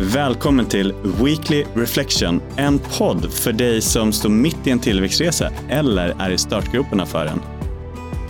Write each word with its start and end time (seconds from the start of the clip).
Välkommen 0.00 0.66
till 0.66 0.94
Weekly 1.22 1.64
Reflection, 1.74 2.40
en 2.56 2.78
podd 2.78 3.32
för 3.32 3.52
dig 3.52 3.80
som 3.80 4.12
står 4.12 4.28
mitt 4.28 4.66
i 4.66 4.70
en 4.70 4.78
tillväxtresa 4.78 5.50
eller 5.68 6.16
är 6.18 6.30
i 6.30 6.38
startgroparna 6.38 7.06
för 7.06 7.24
den. 7.24 7.40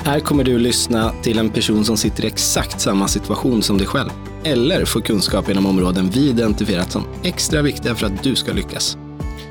Här 0.05 0.21
kommer 0.21 0.45
du 0.45 0.59
lyssna 0.59 1.13
till 1.23 1.39
en 1.39 1.51
person 1.51 1.85
som 1.85 1.97
sitter 1.97 2.25
i 2.25 2.27
exakt 2.27 2.81
samma 2.81 3.09
situation 3.09 3.63
som 3.63 3.79
dig 3.79 3.87
själv 3.87 4.11
eller 4.45 4.85
får 4.85 5.01
kunskap 5.01 5.49
inom 5.49 5.67
områden 5.67 6.11
vi 6.11 6.29
identifierat 6.29 6.93
som 6.93 7.05
extra 7.23 7.63
viktiga 7.63 7.95
för 7.95 8.07
att 8.07 8.23
du 8.23 8.35
ska 8.35 8.53
lyckas. 8.53 8.99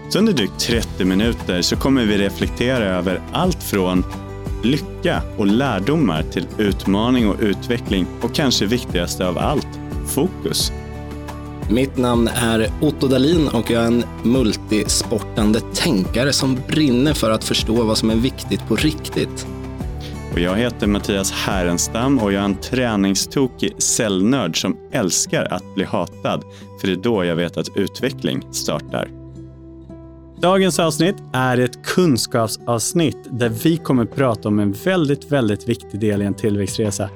Så 0.10 0.20
under 0.20 0.34
drygt 0.34 0.60
30 0.60 1.06
minuter 1.06 1.62
så 1.62 1.76
kommer 1.76 2.06
vi 2.06 2.18
reflektera 2.18 2.86
över 2.86 3.22
allt 3.32 3.64
från 3.64 4.06
lycka 4.64 5.22
och 5.38 5.48
lärdomar 5.48 6.24
till 6.24 6.48
utmaning 6.58 7.30
och 7.30 7.36
utveckling 7.40 8.08
och 8.22 8.36
kanske 8.36 8.66
viktigaste 8.66 9.28
av 9.28 9.38
allt, 9.38 9.68
fokus. 10.06 10.72
Mitt 11.70 11.98
namn 11.98 12.28
är 12.28 12.72
Otto 12.82 13.08
Dalin 13.08 13.48
och 13.48 13.72
jag 13.72 13.84
är 13.84 13.88
en 13.88 14.04
multisportande 14.24 15.60
tänkare 15.60 16.34
som 16.34 16.58
brinner 16.68 17.14
för 17.14 17.32
att 17.32 17.44
förstå 17.44 17.84
vad 17.84 17.98
som 17.98 18.10
är 18.10 18.16
viktigt 18.16 18.68
på 18.68 18.76
riktigt. 18.76 19.48
Och 20.34 20.40
jag 20.40 20.56
heter 20.56 20.88
Mattias 20.88 21.32
Härenstam 21.32 22.20
och 22.20 22.34
jag 22.34 22.42
är 22.42 22.46
en 22.46 22.56
träningstokig 22.56 23.82
cellnörd 23.82 24.62
som 24.62 24.78
älskar 24.92 25.54
att 25.54 25.76
bli 25.76 25.84
hatad, 25.84 26.44
för 26.82 26.88
det 26.88 26.94
är 26.94 27.04
då 27.04 27.26
jag 27.26 27.36
vet 27.36 27.58
att 27.58 27.78
utveckling 27.78 28.44
startar. 28.52 29.10
Dagens 30.42 30.80
avsnitt 30.80 31.16
är 31.34 31.58
ett 31.58 31.86
kunskapsavsnitt 31.86 33.18
där 33.32 33.50
vi 33.50 33.78
kommer 33.78 34.06
prata 34.06 34.48
om 34.48 34.60
en 34.60 34.72
väldigt, 34.72 35.32
väldigt 35.32 35.70
viktig 35.70 36.00
del 36.00 36.22
i 36.22 36.26
en 36.26 36.34
tillväxtresa, 36.34 37.10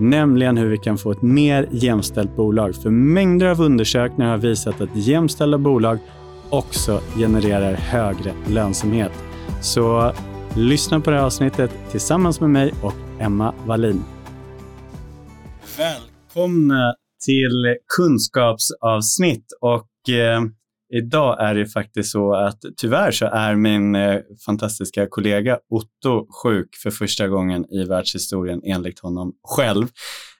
nämligen 0.00 0.56
hur 0.56 0.66
vi 0.66 0.78
kan 0.78 0.98
få 0.98 1.10
ett 1.10 1.22
mer 1.22 1.68
jämställt 1.70 2.36
bolag. 2.36 2.74
För 2.74 2.90
mängder 2.90 3.46
av 3.46 3.60
undersökningar 3.60 4.30
har 4.30 4.38
visat 4.38 4.80
att 4.80 4.96
jämställda 4.96 5.58
bolag 5.58 5.98
också 6.50 7.00
genererar 7.16 7.74
högre 7.74 8.32
lönsamhet. 8.48 9.12
Så 9.62 10.12
lyssna 10.56 11.00
på 11.00 11.10
det 11.10 11.16
här 11.16 11.24
avsnittet 11.24 11.70
tillsammans 11.90 12.40
med 12.40 12.50
mig 12.50 12.74
och 12.82 12.94
Emma 13.20 13.54
Wallin. 13.66 14.04
Välkomna 15.78 16.94
till 17.26 17.76
kunskapsavsnitt 17.96 19.46
och 19.60 20.14
eh, 20.14 20.40
Idag 20.90 21.40
är 21.40 21.54
det 21.54 21.66
faktiskt 21.66 22.10
så 22.10 22.34
att 22.34 22.58
tyvärr 22.76 23.10
så 23.10 23.26
är 23.26 23.54
min 23.54 23.94
eh, 23.94 24.20
fantastiska 24.46 25.06
kollega 25.06 25.58
Otto 25.70 26.26
sjuk 26.42 26.76
för 26.82 26.90
första 26.90 27.28
gången 27.28 27.72
i 27.72 27.84
världshistorien 27.84 28.60
enligt 28.64 28.98
honom 28.98 29.32
själv. 29.42 29.88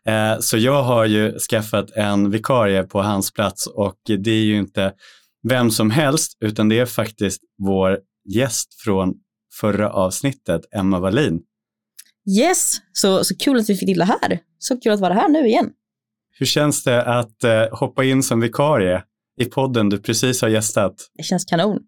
Eh, 0.06 0.38
så 0.40 0.58
jag 0.58 0.82
har 0.82 1.04
ju 1.04 1.38
skaffat 1.38 1.90
en 1.90 2.30
vikarie 2.30 2.82
på 2.82 3.02
hans 3.02 3.32
plats 3.32 3.66
och 3.66 3.96
det 4.04 4.30
är 4.30 4.44
ju 4.44 4.58
inte 4.58 4.92
vem 5.48 5.70
som 5.70 5.90
helst 5.90 6.36
utan 6.40 6.68
det 6.68 6.78
är 6.78 6.86
faktiskt 6.86 7.42
vår 7.58 7.98
gäst 8.34 8.82
från 8.84 9.14
förra 9.60 9.90
avsnittet, 9.90 10.62
Emma 10.74 11.00
Wallin. 11.00 11.40
Yes, 12.38 12.72
så, 12.92 13.24
så 13.24 13.36
kul 13.36 13.58
att 13.58 13.70
vi 13.70 13.74
fick 13.74 13.88
till 13.88 13.98
det 13.98 14.04
här. 14.04 14.38
Så 14.58 14.80
kul 14.80 14.92
att 14.92 15.00
vara 15.00 15.14
här 15.14 15.28
nu 15.28 15.46
igen. 15.46 15.70
Hur 16.38 16.46
känns 16.46 16.84
det 16.84 17.04
att 17.04 17.44
eh, 17.44 17.78
hoppa 17.78 18.04
in 18.04 18.22
som 18.22 18.40
vikarie 18.40 19.02
i 19.38 19.44
podden 19.44 19.88
du 19.88 19.98
precis 19.98 20.42
har 20.42 20.48
gästat. 20.48 20.94
Det 21.18 21.22
känns 21.22 21.44
kanon. 21.44 21.78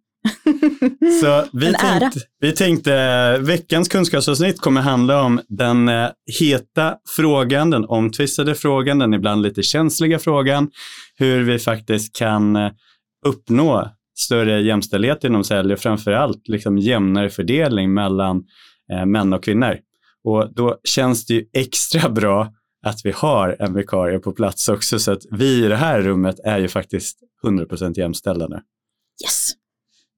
Så 1.21 1.45
vi, 1.53 1.75
tänkte, 1.81 2.21
vi 2.41 2.53
tänkte 2.53 3.39
veckans 3.39 3.89
kunskapsavsnitt 3.89 4.61
kommer 4.61 4.81
handla 4.81 5.23
om 5.23 5.41
den 5.49 5.89
eh, 5.89 6.09
heta 6.41 6.95
frågan, 7.17 7.71
den 7.71 7.85
omtvistade 7.85 8.55
frågan, 8.55 8.99
den 8.99 9.15
ibland 9.15 9.43
lite 9.43 9.63
känsliga 9.63 10.19
frågan, 10.19 10.71
hur 11.17 11.43
vi 11.43 11.59
faktiskt 11.59 12.17
kan 12.17 12.57
eh, 12.57 12.71
uppnå 13.27 13.89
större 14.19 14.61
jämställdhet 14.61 15.25
inom 15.25 15.45
sälj 15.45 15.73
och 15.73 15.79
framför 15.79 16.13
allt 16.13 16.49
liksom 16.49 16.79
jämnare 16.79 17.31
fördelning 17.31 17.95
mellan 17.95 18.43
eh, 18.93 19.07
män 19.07 19.33
och 19.33 19.45
kvinnor. 19.45 19.79
Och 20.25 20.55
då 20.55 20.77
känns 20.85 21.27
det 21.27 21.35
ju 21.35 21.45
extra 21.53 22.11
bra 22.11 22.53
att 22.83 23.01
vi 23.05 23.11
har 23.11 23.57
en 23.59 23.75
vikarie 23.75 24.19
på 24.19 24.33
plats 24.33 24.69
också 24.69 24.99
så 24.99 25.13
att 25.13 25.23
vi 25.31 25.65
i 25.65 25.69
det 25.69 25.77
här 25.77 26.01
rummet 26.01 26.41
är 26.45 26.59
ju 26.59 26.69
faktiskt 26.69 27.19
100% 27.45 27.99
jämställda 27.99 28.49
nu. 28.49 28.61
Yes. 29.25 29.51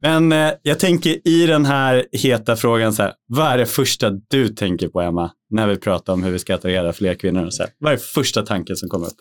Men 0.03 0.33
eh, 0.33 0.53
jag 0.63 0.79
tänker 0.79 1.29
i 1.29 1.47
den 1.47 1.65
här 1.65 2.07
heta 2.13 2.57
frågan, 2.57 2.93
så 2.93 3.03
här, 3.03 3.13
vad 3.27 3.53
är 3.53 3.59
det 3.59 3.67
första 3.67 4.11
du 4.11 4.49
tänker 4.49 4.89
på 4.89 5.01
Emma, 5.01 5.31
när 5.51 5.67
vi 5.67 5.77
pratar 5.77 6.13
om 6.13 6.23
hur 6.23 6.31
vi 6.31 6.39
ska 6.39 6.55
attrahera 6.55 6.93
fler 6.93 7.15
kvinnor? 7.15 7.47
Och 7.47 7.55
så 7.55 7.63
här, 7.63 7.73
vad 7.79 7.93
är 7.93 7.97
första 7.97 8.43
tanken 8.43 8.77
som 8.77 8.89
kommer 8.89 9.07
upp? 9.07 9.17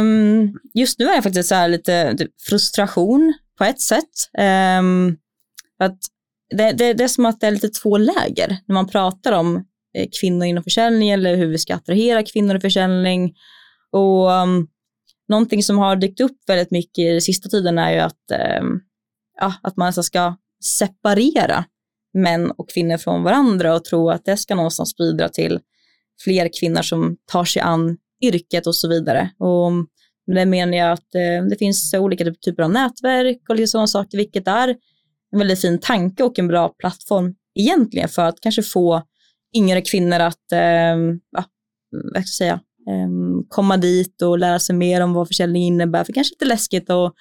Um, 0.00 0.58
just 0.74 0.98
nu 0.98 1.04
är 1.04 1.16
det 1.16 1.22
faktiskt 1.22 1.48
så 1.48 1.66
lite 1.66 2.16
typ, 2.16 2.30
frustration 2.48 3.34
på 3.58 3.64
ett 3.64 3.80
sätt. 3.80 4.30
Um, 4.78 5.16
att 5.78 5.98
det, 6.50 6.72
det, 6.72 6.92
det 6.92 7.04
är 7.04 7.08
som 7.08 7.26
att 7.26 7.40
det 7.40 7.46
är 7.46 7.50
lite 7.50 7.68
två 7.68 7.98
läger 7.98 8.58
när 8.66 8.74
man 8.74 8.88
pratar 8.88 9.32
om 9.32 9.64
Eh, 9.94 10.08
kvinnor 10.20 10.46
inom 10.46 10.64
försäljning 10.64 11.10
eller 11.10 11.36
hur 11.36 11.46
vi 11.46 11.58
ska 11.58 11.74
attrahera 11.74 12.22
kvinnor 12.22 12.56
i 12.56 12.60
försäljning. 12.60 13.34
Och 13.92 14.30
um, 14.30 14.68
någonting 15.28 15.62
som 15.62 15.78
har 15.78 15.96
dykt 15.96 16.20
upp 16.20 16.38
väldigt 16.46 16.70
mycket 16.70 17.04
i 17.04 17.20
sista 17.20 17.48
tiden 17.48 17.78
är 17.78 17.92
ju 17.92 17.98
att, 17.98 18.60
um, 18.60 18.80
ja, 19.40 19.54
att 19.62 19.76
man 19.76 19.86
alltså 19.86 20.02
ska 20.02 20.36
separera 20.64 21.64
män 22.14 22.50
och 22.50 22.70
kvinnor 22.70 22.96
från 22.96 23.22
varandra 23.22 23.74
och 23.74 23.84
tro 23.84 24.10
att 24.10 24.24
det 24.24 24.36
ska 24.36 24.54
någonstans 24.54 24.96
bidra 24.96 25.28
till 25.28 25.60
fler 26.24 26.50
kvinnor 26.60 26.82
som 26.82 27.16
tar 27.32 27.44
sig 27.44 27.62
an 27.62 27.96
yrket 28.22 28.66
och 28.66 28.76
så 28.76 28.88
vidare. 28.88 29.30
Och 29.38 29.66
um, 29.66 29.86
med 30.26 30.36
det 30.36 30.46
menar 30.46 30.78
jag 30.78 30.92
att 30.92 31.14
eh, 31.14 31.44
det 31.50 31.56
finns 31.58 31.94
olika 31.94 32.24
typer 32.24 32.62
av 32.62 32.70
nätverk 32.70 33.40
och 33.48 33.68
sådana 33.68 33.86
saker, 33.86 34.18
vilket 34.18 34.48
är 34.48 34.68
en 35.32 35.38
väldigt 35.38 35.60
fin 35.60 35.78
tanke 35.78 36.22
och 36.22 36.38
en 36.38 36.48
bra 36.48 36.68
plattform 36.68 37.34
egentligen 37.54 38.08
för 38.08 38.22
att 38.22 38.40
kanske 38.40 38.62
få 38.62 39.02
yngre 39.56 39.82
kvinnor 39.82 40.20
att, 40.20 40.52
eh, 40.52 40.96
ja, 41.30 41.44
vad 41.90 42.10
ska 42.10 42.18
jag 42.18 42.28
säga, 42.28 42.60
ehm, 42.90 43.44
komma 43.48 43.76
dit 43.76 44.22
och 44.22 44.38
lära 44.38 44.58
sig 44.58 44.76
mer 44.76 45.00
om 45.00 45.12
vad 45.12 45.28
försäljning 45.28 45.62
innebär. 45.62 46.04
För 46.04 46.12
kanske 46.12 46.32
lite 46.32 46.44
läskigt 46.44 46.90
att 46.90 47.14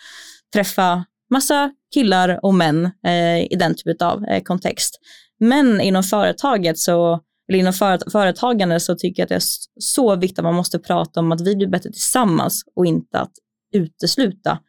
träffa 0.54 1.06
massa 1.30 1.72
killar 1.94 2.40
och 2.44 2.54
män 2.54 2.86
eh, 3.06 3.44
i 3.52 3.56
den 3.60 3.76
typen 3.76 4.08
av 4.08 4.26
eh, 4.26 4.44
kontext. 4.44 5.00
Men 5.40 5.82
inom 5.82 6.04
företaget 6.04 6.80
så, 6.80 7.20
eller 7.50 7.60
inom 7.60 7.74
företagande 8.12 8.80
så 8.80 8.96
tycker 8.96 9.22
jag 9.22 9.26
att 9.26 9.30
det 9.30 9.36
är 9.36 9.44
så 9.80 10.16
viktigt 10.16 10.40
att 10.40 10.46
man 10.46 10.56
måste 10.56 10.80
prata 10.80 11.20
om 11.20 11.32
att 11.32 11.42
vi 11.42 11.56
blir 11.56 11.68
bättre 11.68 11.92
tillsammans 11.92 12.64
och 12.76 12.86
inte 12.86 13.20
att 13.20 13.32
utesluta 13.74 14.60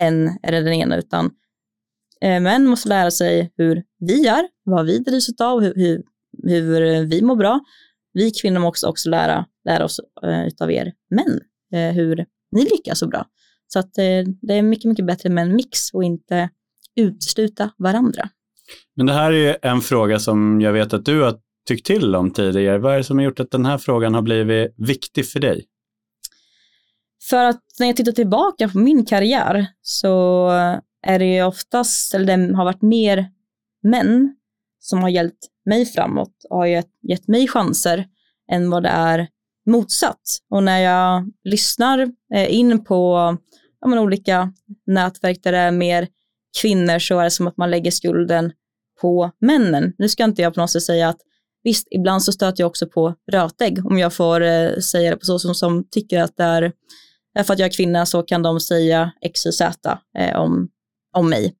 en 0.00 0.38
eller 0.42 0.62
den 0.62 0.72
ena, 0.72 0.96
utan 0.96 1.30
eh, 2.20 2.40
män 2.40 2.66
måste 2.66 2.88
lära 2.88 3.10
sig 3.10 3.52
hur 3.56 3.82
vi 3.98 4.26
är, 4.26 4.48
vad 4.64 4.86
vi 4.86 4.98
drivs 4.98 5.40
av, 5.40 5.60
hur, 5.60 5.74
hur, 5.74 6.02
hur 6.42 7.06
vi 7.06 7.22
mår 7.22 7.36
bra. 7.36 7.60
Vi 8.12 8.30
kvinnor 8.30 8.60
måste 8.60 8.86
också 8.86 9.10
lära 9.10 9.46
lära 9.66 9.84
oss 9.84 10.00
eh, 10.22 10.64
av 10.64 10.72
er 10.72 10.92
män 11.10 11.40
eh, 11.72 11.94
hur 11.94 12.26
ni 12.52 12.62
lyckas 12.62 12.98
så 12.98 13.08
bra. 13.08 13.26
Så 13.66 13.78
att 13.78 13.98
eh, 13.98 14.32
det 14.42 14.54
är 14.54 14.62
mycket, 14.62 14.88
mycket 14.88 15.06
bättre 15.06 15.28
med 15.28 15.42
en 15.42 15.56
mix 15.56 15.90
och 15.92 16.04
inte 16.04 16.50
utesluta 16.96 17.70
varandra. 17.78 18.28
Men 18.96 19.06
det 19.06 19.12
här 19.12 19.32
är 19.32 19.56
en 19.62 19.80
fråga 19.80 20.18
som 20.18 20.60
jag 20.60 20.72
vet 20.72 20.92
att 20.92 21.04
du 21.04 21.22
har 21.22 21.38
tyckt 21.68 21.86
till 21.86 22.14
om 22.14 22.30
tidigare. 22.30 22.78
Vad 22.78 22.94
är 22.94 22.98
det 22.98 23.04
som 23.04 23.18
har 23.18 23.24
gjort 23.24 23.40
att 23.40 23.50
den 23.50 23.66
här 23.66 23.78
frågan 23.78 24.14
har 24.14 24.22
blivit 24.22 24.74
viktig 24.76 25.28
för 25.28 25.40
dig? 25.40 25.64
För 27.30 27.44
att 27.44 27.62
när 27.78 27.86
jag 27.86 27.96
tittar 27.96 28.12
tillbaka 28.12 28.68
på 28.68 28.78
min 28.78 29.04
karriär 29.04 29.66
så 29.82 30.48
är 31.02 31.18
det 31.18 31.24
ju 31.24 31.42
oftast, 31.42 32.14
eller 32.14 32.36
det 32.36 32.56
har 32.56 32.64
varit 32.64 32.82
mer 32.82 33.30
män 33.82 34.36
som 34.78 35.02
har 35.02 35.08
hjälpt 35.08 35.38
mig 35.64 35.86
framåt 35.86 36.32
och 36.50 36.56
har 36.56 36.66
gett, 36.66 36.90
gett 37.02 37.28
mig 37.28 37.48
chanser 37.48 38.06
än 38.52 38.70
vad 38.70 38.82
det 38.82 38.88
är 38.88 39.28
motsatt. 39.66 40.22
Och 40.50 40.62
när 40.62 40.78
jag 40.78 41.30
lyssnar 41.44 41.98
eh, 42.34 42.54
in 42.54 42.84
på 42.84 43.36
ja, 43.80 43.88
men, 43.88 43.98
olika 43.98 44.52
nätverk 44.86 45.42
där 45.42 45.52
det 45.52 45.58
är 45.58 45.70
mer 45.70 46.08
kvinnor 46.62 46.98
så 46.98 47.18
är 47.18 47.24
det 47.24 47.30
som 47.30 47.46
att 47.46 47.56
man 47.56 47.70
lägger 47.70 47.90
skulden 47.90 48.52
på 49.00 49.30
männen. 49.40 49.92
Nu 49.98 50.08
ska 50.08 50.24
inte 50.24 50.42
jag 50.42 50.54
på 50.54 50.60
något 50.60 50.70
sätt 50.70 50.82
säga 50.82 51.08
att 51.08 51.20
visst, 51.62 51.88
ibland 51.90 52.22
så 52.22 52.32
stöter 52.32 52.62
jag 52.62 52.68
också 52.68 52.86
på 52.86 53.14
rötägg 53.32 53.86
om 53.86 53.98
jag 53.98 54.12
får 54.12 54.40
eh, 54.40 54.78
säga 54.78 55.10
det 55.10 55.16
på 55.16 55.24
så 55.24 55.38
som, 55.38 55.54
som 55.54 55.84
tycker 55.90 56.20
att 56.20 56.36
det 56.36 56.44
är 56.44 56.72
för 57.44 57.52
att 57.52 57.58
jag 57.58 57.66
är 57.66 57.76
kvinna 57.76 58.06
så 58.06 58.22
kan 58.22 58.42
de 58.42 58.60
säga 58.60 59.12
X 59.20 59.46
och 59.46 59.54
Z 59.54 59.98
eh, 60.18 60.36
om, 60.36 60.68
om 61.12 61.30
mig. 61.30 61.54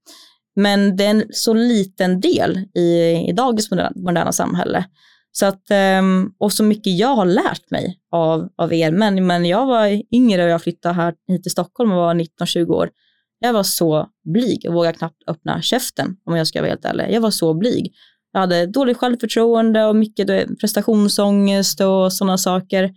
Men 0.57 0.97
det 0.97 1.05
är 1.05 1.11
en 1.11 1.25
så 1.31 1.55
liten 1.55 2.21
del 2.21 2.59
i, 2.75 3.13
i 3.29 3.33
dagens 3.33 3.71
moderna, 3.71 3.93
moderna 3.97 4.33
samhälle. 4.33 4.85
Så 5.33 5.47
att, 5.47 5.71
ehm, 5.71 6.31
och 6.39 6.53
så 6.53 6.65
mycket 6.65 6.99
jag 6.99 7.17
har 7.17 7.27
lärt 7.27 7.71
mig 7.71 7.99
av, 8.13 8.49
av 8.57 8.73
er 8.73 8.91
män. 8.91 9.27
Men 9.27 9.45
jag 9.45 9.67
var 9.67 10.03
yngre 10.15 10.45
och 10.45 10.51
jag 10.51 10.63
flyttade 10.63 10.95
här 10.95 11.15
hit 11.29 11.43
till 11.43 11.53
Stockholm 11.53 11.91
och 11.93 11.97
var 11.97 12.15
19-20 12.15 12.71
år. 12.71 12.91
Jag 13.39 13.53
var 13.53 13.63
så 13.63 14.07
blyg 14.25 14.65
och 14.69 14.75
vågade 14.75 14.99
knappt 14.99 15.23
öppna 15.27 15.63
käften 15.63 16.17
om 16.25 16.37
jag 16.37 16.47
ska 16.47 16.61
vara 16.61 16.69
helt 16.69 16.85
ärlig. 16.85 17.07
Jag 17.11 17.21
var 17.21 17.31
så 17.31 17.55
blyg. 17.55 17.93
Jag 18.33 18.41
hade 18.41 18.67
dåligt 18.67 18.97
självförtroende 18.97 19.85
och 19.85 19.97
mycket 19.97 20.59
prestationsångest 20.61 21.81
och 21.81 22.13
sådana 22.13 22.39
saker. 22.39 22.91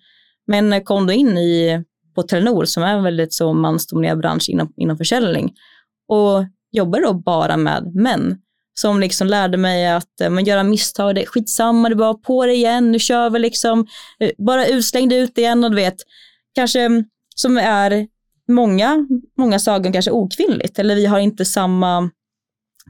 Men 0.47 0.83
kom 0.83 1.07
då 1.07 1.13
in 1.13 1.37
i 1.37 1.83
på 2.15 2.23
Telenor 2.23 2.65
som 2.65 2.83
är 2.83 2.95
en 2.95 3.03
väldigt 3.03 3.33
så 3.33 3.53
mansdominerad 3.53 4.19
bransch 4.19 4.49
inom, 4.49 4.73
inom 4.77 4.97
försäljning 4.97 5.53
och 6.07 6.45
jobbade 6.71 7.03
då 7.03 7.13
bara 7.13 7.57
med 7.57 7.95
män 7.95 8.37
som 8.79 8.99
liksom 8.99 9.27
lärde 9.27 9.57
mig 9.57 9.87
att 9.87 10.21
eh, 10.21 10.29
man 10.29 10.45
göra 10.45 10.63
misstag, 10.63 11.15
det 11.15 11.21
är 11.21 11.25
skitsamma, 11.25 11.89
det 11.89 11.93
är 11.93 11.97
bara 11.97 12.13
på 12.13 12.45
det 12.45 12.53
igen, 12.53 12.91
nu 12.91 12.99
kör 12.99 13.29
vi 13.29 13.39
liksom, 13.39 13.87
eh, 14.19 14.31
bara 14.37 14.67
utslängd 14.67 15.13
ut 15.13 15.37
igen 15.37 15.63
och 15.63 15.69
du 15.69 15.75
vet, 15.75 15.95
kanske 16.55 16.81
mm, 16.81 17.05
som 17.35 17.57
är 17.57 18.07
många, 18.47 19.07
många 19.37 19.59
sagor 19.59 19.93
kanske 19.93 20.11
okvinnligt 20.11 20.79
eller 20.79 20.95
vi 20.95 21.05
har 21.05 21.19
inte 21.19 21.45
samma, 21.45 22.09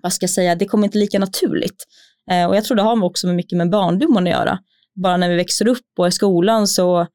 vad 0.01 0.13
ska 0.13 0.23
jag 0.23 0.29
säga, 0.29 0.55
det 0.55 0.65
kommer 0.65 0.87
inte 0.87 0.97
lika 0.97 1.19
naturligt. 1.19 1.83
Eh, 2.31 2.45
och 2.45 2.55
jag 2.55 2.63
tror 2.63 2.75
det 2.75 2.83
har 2.83 3.03
också 3.03 3.27
mycket 3.27 3.57
med 3.57 3.69
barndomen 3.69 4.27
att 4.27 4.33
göra. 4.33 4.59
Bara 5.03 5.17
när 5.17 5.29
vi 5.29 5.35
växer 5.35 5.67
upp 5.67 5.99
och 5.99 6.07
i 6.07 6.11
skolan 6.11 6.67
så 6.67 7.07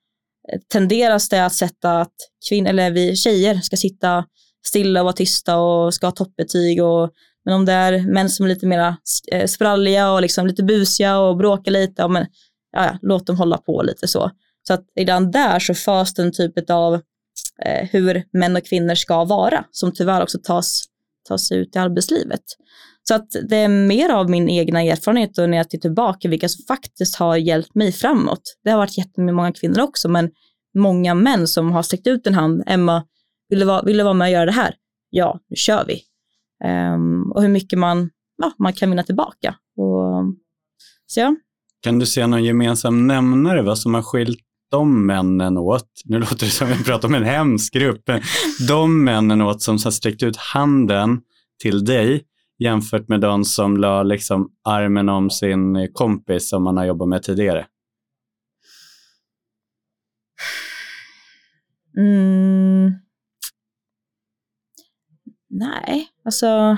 tenderas 0.72 1.28
det 1.28 1.46
att 1.46 1.52
sätta 1.52 2.00
att 2.00 2.14
kvinnor, 2.49 2.69
eller 2.69 2.90
vi 2.90 3.17
tjejer 3.17 3.60
ska 3.60 3.76
sitta 3.76 4.25
stilla 4.66 5.00
och 5.00 5.05
vara 5.05 5.12
tysta 5.12 5.56
och 5.56 5.94
ska 5.94 6.06
ha 6.06 6.12
toppbetyg 6.12 6.82
och 6.82 7.11
men 7.44 7.55
om 7.55 7.64
det 7.64 7.72
är 7.72 8.12
män 8.12 8.31
som 8.31 8.44
är 8.44 8.49
lite 8.49 8.66
mer 8.66 8.96
eh, 9.32 9.46
spralliga 9.46 10.12
och 10.12 10.22
liksom 10.22 10.46
lite 10.46 10.62
busiga 10.62 11.19
och 11.19 11.37
bråkar 11.37 11.72
lite, 11.72 11.94
ja, 11.96 12.08
men, 12.08 12.26
ja, 12.72 12.99
låt 13.02 13.26
dem 13.26 13.37
hålla 13.37 13.58
på 13.58 13.82
lite 13.82 14.08
så. 14.08 14.31
Så 14.66 14.75
att 14.75 14.84
redan 14.96 15.31
där 15.31 15.58
så 15.58 15.75
förs 15.75 16.14
den 16.14 16.32
typ 16.32 16.70
av 16.70 16.94
eh, 17.64 17.88
hur 17.93 18.25
män 18.32 18.56
och 18.56 18.64
kvinnor 18.64 18.94
ska 18.94 19.25
vara, 19.25 19.64
som 19.70 19.93
tyvärr 19.93 20.22
också 20.22 20.38
tas, 20.43 20.84
tas 21.28 21.52
ut 21.52 21.76
i 21.76 21.78
arbetslivet. 21.78 22.43
Så 23.08 23.14
att 23.14 23.28
det 23.49 23.56
är 23.56 23.69
mer 23.69 24.10
av 24.10 24.31
min 24.31 24.49
egna 24.49 24.82
erfarenhet 24.82 25.38
och 25.38 25.50
när 25.50 25.56
jag 25.56 25.70
tittar 25.70 25.88
tillbaka 25.88 26.28
vilka 26.28 26.49
som 26.49 26.64
faktiskt 26.69 27.17
har 27.17 27.37
hjälpt 27.37 27.75
mig 27.75 27.93
framåt. 27.93 28.56
Det 28.64 28.70
har 28.70 28.78
varit 28.78 28.99
jättemånga 28.99 29.52
kvinnor 29.52 29.81
också, 29.81 30.08
men 30.08 30.31
många 30.78 31.14
män 31.14 31.49
som 31.49 31.72
har 31.72 31.82
sträckt 31.82 32.06
ut 32.06 32.26
en 32.26 32.34
hand. 32.34 32.62
Emma, 32.67 33.05
vill 33.55 33.61
du 33.61 33.67
vara, 33.67 33.83
vill 33.83 33.97
du 33.97 34.05
vara 34.05 34.15
med 34.15 34.27
och 34.27 34.33
göra 34.33 34.47
det 34.47 34.53
här? 34.53 34.75
Ja, 35.11 35.41
nu 35.49 35.56
kör 35.56 35.85
vi. 35.85 36.03
Um, 36.95 37.33
och 37.33 37.43
hur 37.43 37.49
mycket 37.49 37.79
man, 37.79 38.11
ja, 38.37 38.53
man 38.59 38.73
kan 38.73 38.91
vinna 38.91 39.03
tillbaka. 39.03 39.55
Och, 39.77 40.35
så 41.06 41.21
ja. 41.21 41.37
Kan 41.83 41.99
du 41.99 42.06
se 42.06 42.27
någon 42.27 42.45
gemensam 42.45 43.06
nämnare 43.06 43.62
vad 43.62 43.79
som 43.79 43.95
har 43.95 44.03
skilt 44.03 44.41
de 44.71 45.06
männen 45.06 45.59
åt, 45.59 45.89
nu 46.05 46.19
låter 46.19 46.37
det 46.47 46.51
som 46.51 46.73
att 46.73 46.81
vi 46.81 46.85
pratar 46.85 47.09
om 47.09 47.15
en 47.15 47.25
hemsk 47.25 47.75
grupp, 47.75 48.11
de 48.69 49.05
männen 49.05 49.41
åt 49.43 49.62
som 49.62 49.79
har 49.85 49.91
sträckt 49.91 50.23
ut 50.23 50.37
handen 50.37 51.21
till 51.62 51.85
dig 51.85 52.25
jämfört 52.59 53.09
med 53.09 53.21
de 53.21 53.45
som 53.45 53.77
la 53.77 54.03
liksom 54.03 54.51
armen 54.65 55.09
om 55.09 55.31
sin 55.31 55.89
kompis 55.93 56.49
som 56.49 56.62
man 56.62 56.77
har 56.77 56.85
jobbat 56.85 57.09
med 57.09 57.23
tidigare? 57.23 57.67
Mm. 61.99 63.04
Nej, 65.56 66.09
alltså. 66.25 66.77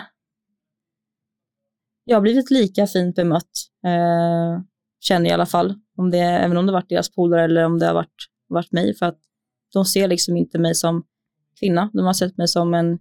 Jag 2.04 2.16
har 2.16 2.20
blivit 2.20 2.50
lika 2.50 2.86
fint 2.86 3.16
bemött, 3.16 3.50
eh, 3.84 4.62
känner 5.00 5.24
jag 5.24 5.30
i 5.30 5.34
alla 5.34 5.46
fall. 5.46 5.74
Om 5.96 6.10
det, 6.10 6.18
även 6.18 6.56
om 6.56 6.66
det 6.66 6.72
varit 6.72 6.88
deras 6.88 7.14
polare 7.14 7.44
eller 7.44 7.64
om 7.64 7.78
det 7.78 7.86
har 7.86 7.94
varit, 7.94 8.26
varit 8.48 8.72
mig. 8.72 8.94
För 8.94 9.06
att 9.06 9.18
de 9.72 9.84
ser 9.84 10.08
liksom 10.08 10.36
inte 10.36 10.58
mig 10.58 10.74
som 10.74 11.04
kvinna. 11.60 11.90
De 11.92 12.06
har 12.06 12.12
sett 12.12 12.36
mig 12.36 12.48
som 12.48 12.74
en 12.74 12.98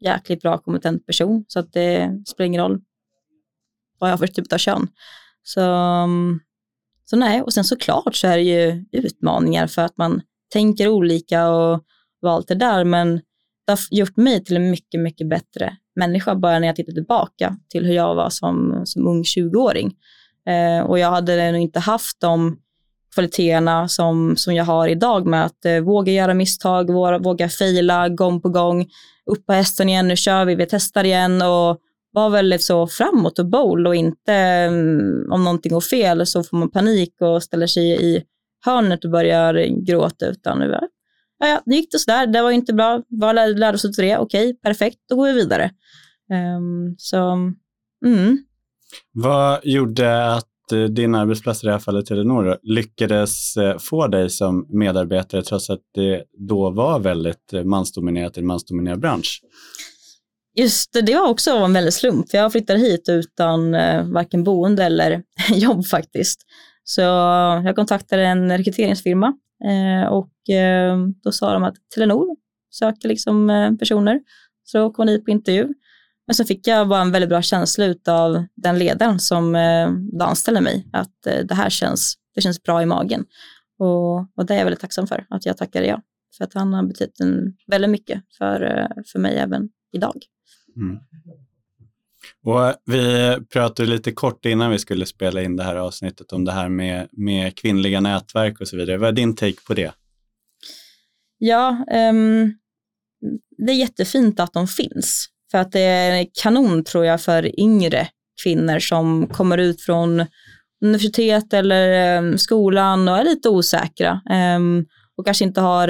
jäkligt 0.00 0.42
bra 0.42 0.58
kompetent 0.58 1.06
person. 1.06 1.44
Så 1.48 1.58
att 1.58 1.72
det 1.72 2.22
spelar 2.26 2.46
ingen 2.46 2.62
roll 2.62 2.80
vad 3.98 4.10
jag 4.10 4.12
har 4.12 4.18
för 4.18 4.26
typ 4.26 4.52
av 4.52 4.58
kön. 4.58 4.88
Så, 5.42 5.60
så 7.04 7.16
nej, 7.16 7.42
och 7.42 7.52
sen 7.52 7.64
såklart 7.64 8.14
så 8.14 8.26
är 8.26 8.36
det 8.36 8.42
ju 8.42 8.84
utmaningar 8.92 9.66
för 9.66 9.82
att 9.82 9.96
man 9.96 10.22
tänker 10.52 10.88
olika 10.88 11.48
och, 11.48 11.84
och 12.22 12.30
allt 12.30 12.48
det 12.48 12.54
där. 12.54 12.84
Men 12.84 13.20
det 13.66 13.72
har 13.72 13.78
gjort 13.90 14.16
mig 14.16 14.44
till 14.44 14.56
en 14.56 14.70
mycket, 14.70 15.00
mycket 15.00 15.28
bättre 15.28 15.76
människa 15.96 16.34
bara 16.34 16.58
när 16.58 16.66
jag 16.66 16.76
tittar 16.76 16.92
tillbaka 16.92 17.56
till 17.68 17.86
hur 17.86 17.94
jag 17.94 18.14
var 18.14 18.30
som, 18.30 18.82
som 18.84 19.06
ung 19.06 19.22
20-åring. 19.22 19.94
Eh, 20.48 20.86
och 20.86 20.98
jag 20.98 21.10
hade 21.10 21.52
nog 21.52 21.60
inte 21.60 21.80
haft 21.80 22.20
de 22.20 22.58
kvaliteterna 23.14 23.88
som, 23.88 24.36
som 24.36 24.54
jag 24.54 24.64
har 24.64 24.88
idag 24.88 25.26
med 25.26 25.44
att 25.44 25.64
eh, 25.64 25.80
våga 25.80 26.12
göra 26.12 26.34
misstag, 26.34 26.90
våga, 26.90 27.18
våga 27.18 27.48
fejla 27.48 28.08
gång 28.08 28.40
på 28.40 28.48
gång, 28.48 28.86
upp 29.30 29.46
på 29.46 29.52
hästen 29.52 29.88
igen, 29.88 30.08
nu 30.08 30.16
kör 30.16 30.44
vi, 30.44 30.54
vi 30.54 30.66
testar 30.66 31.04
igen 31.04 31.42
och 31.42 31.80
var 32.12 32.30
väldigt 32.30 32.62
så 32.62 32.86
framåt 32.86 33.38
och 33.38 33.46
bold 33.46 33.86
och 33.86 33.94
inte 33.94 34.66
um, 34.68 35.32
om 35.32 35.44
någonting 35.44 35.72
går 35.72 35.80
fel 35.80 36.26
så 36.26 36.42
får 36.42 36.56
man 36.56 36.70
panik 36.70 37.14
och 37.20 37.42
ställer 37.42 37.66
sig 37.66 38.14
i 38.14 38.22
hörnet 38.64 39.04
och 39.04 39.10
börjar 39.10 39.84
gråta 39.86 40.26
utan 40.26 40.58
nu, 40.58 40.78
ja, 41.44 41.50
ja, 41.50 41.62
nu 41.66 41.74
gick 41.74 41.90
det 41.92 41.98
sådär, 41.98 42.26
det 42.26 42.42
var 42.42 42.50
inte 42.50 42.72
bra, 42.72 43.02
vad 43.08 43.34
lärde, 43.34 43.54
lärde 43.54 43.74
oss 43.74 43.84
av 43.84 43.92
det? 43.96 44.18
Okej, 44.18 44.58
perfekt, 44.62 44.98
då 45.08 45.16
går 45.16 45.26
vi 45.26 45.32
vidare. 45.32 45.70
Um, 46.56 46.94
så, 46.98 47.32
mm. 48.04 48.38
Vad 49.12 49.60
gjorde 49.64 50.34
att 50.34 50.72
eh, 50.72 50.82
din 50.82 51.14
arbetsplats, 51.14 51.62
i 51.62 51.66
det 51.66 51.72
här 51.72 51.78
fallet 51.78 52.06
Telenor, 52.06 52.58
lyckades 52.62 53.56
eh, 53.56 53.78
få 53.78 54.06
dig 54.06 54.30
som 54.30 54.66
medarbetare 54.68 55.42
trots 55.42 55.70
att 55.70 55.80
det 55.94 56.24
då 56.48 56.70
var 56.70 56.98
väldigt 56.98 57.52
eh, 57.52 57.64
mansdominerat, 57.64 58.36
en 58.36 58.46
mansdominerad 58.46 59.00
bransch? 59.00 59.40
Just 60.56 60.92
det, 60.92 61.02
det 61.02 61.14
var 61.14 61.28
också 61.28 61.50
en 61.50 61.72
väldig 61.72 61.92
slump. 61.92 62.26
Jag 62.32 62.52
flyttade 62.52 62.78
hit 62.78 63.08
utan 63.08 63.72
varken 64.12 64.44
boende 64.44 64.84
eller 64.84 65.22
jobb 65.54 65.86
faktiskt. 65.86 66.40
Så 66.84 67.00
jag 67.00 67.76
kontaktade 67.76 68.26
en 68.26 68.58
rekryteringsfirma 68.58 69.32
eh, 69.64 70.08
och 70.08 70.50
eh, 70.54 70.98
då 71.22 71.32
sa 71.32 71.52
de 71.52 71.64
att 71.64 71.76
Telenor 71.94 72.36
söker 72.70 73.08
liksom 73.08 73.50
eh, 73.50 73.72
personer. 73.72 74.20
Så 74.64 74.78
då 74.78 74.90
kom 74.90 75.06
dit 75.06 75.24
på 75.24 75.30
intervju. 75.30 75.68
Men 76.26 76.34
så 76.34 76.44
fick 76.44 76.66
jag 76.66 76.88
bara 76.88 77.02
en 77.02 77.10
väldigt 77.10 77.28
bra 77.28 77.42
känsla 77.42 77.94
av 78.08 78.44
den 78.54 78.78
ledaren 78.78 79.20
som 79.20 79.54
eh, 79.56 79.90
anställde 80.20 80.60
mig, 80.60 80.88
att 80.92 81.26
eh, 81.26 81.46
det 81.46 81.54
här 81.54 81.70
känns, 81.70 82.14
det 82.34 82.40
känns 82.40 82.62
bra 82.62 82.82
i 82.82 82.86
magen. 82.86 83.24
Och, 83.78 84.16
och 84.18 84.46
det 84.46 84.54
är 84.54 84.58
jag 84.58 84.64
väldigt 84.64 84.80
tacksam 84.80 85.06
för, 85.06 85.26
att 85.30 85.46
jag 85.46 85.56
tackade 85.56 85.86
ja. 85.86 86.02
För 86.38 86.44
att 86.44 86.54
han 86.54 86.74
har 86.74 86.82
betytt 86.82 87.20
en, 87.20 87.56
väldigt 87.66 87.90
mycket 87.90 88.22
för, 88.38 88.62
eh, 88.62 89.02
för 89.12 89.18
mig 89.18 89.36
även 89.36 89.68
idag. 89.92 90.14
Mm. 90.76 90.98
Och 92.44 92.66
eh, 92.66 92.74
vi 92.86 93.36
pratade 93.52 93.88
lite 93.88 94.12
kort 94.12 94.44
innan 94.44 94.70
vi 94.70 94.78
skulle 94.78 95.06
spela 95.06 95.42
in 95.42 95.56
det 95.56 95.62
här 95.64 95.76
avsnittet 95.76 96.32
om 96.32 96.44
det 96.44 96.52
här 96.52 96.68
med, 96.68 97.08
med 97.12 97.56
kvinnliga 97.56 98.00
nätverk 98.00 98.60
och 98.60 98.68
så 98.68 98.76
vidare. 98.76 98.96
Vad 98.96 99.08
är 99.08 99.12
din 99.12 99.36
take 99.36 99.60
på 99.66 99.74
det? 99.74 99.92
Ja, 101.38 101.84
um, 102.10 102.54
det 103.66 103.72
är 103.72 103.76
jättefint 103.76 104.40
att 104.40 104.52
de 104.52 104.68
finns. 104.68 105.26
För 105.50 105.58
att 105.58 105.72
det 105.72 105.80
är 105.80 106.26
kanon 106.42 106.84
tror 106.84 107.04
jag 107.04 107.20
för 107.20 107.60
yngre 107.60 108.08
kvinnor 108.42 108.78
som 108.78 109.26
kommer 109.26 109.58
ut 109.58 109.82
från 109.82 110.26
universitet 110.84 111.52
eller 111.52 112.18
um, 112.18 112.38
skolan 112.38 113.08
och 113.08 113.18
är 113.18 113.24
lite 113.24 113.48
osäkra 113.48 114.20
um, 114.56 114.86
och 115.16 115.24
kanske 115.24 115.44
inte 115.44 115.60
har, 115.60 115.88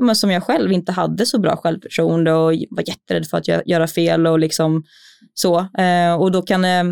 men 0.00 0.16
som 0.16 0.30
jag 0.30 0.42
själv, 0.42 0.72
inte 0.72 0.92
hade 0.92 1.26
så 1.26 1.38
bra 1.38 1.56
självförtroende 1.56 2.32
och 2.32 2.52
var 2.70 2.88
jätterädd 2.88 3.26
för 3.26 3.38
att 3.38 3.48
göra 3.66 3.86
fel 3.86 4.26
och 4.26 4.38
liksom 4.38 4.84
så. 5.34 5.58
Eh, 5.58 6.14
och 6.14 6.32
då 6.32 6.42
kan 6.42 6.62
det 6.62 6.84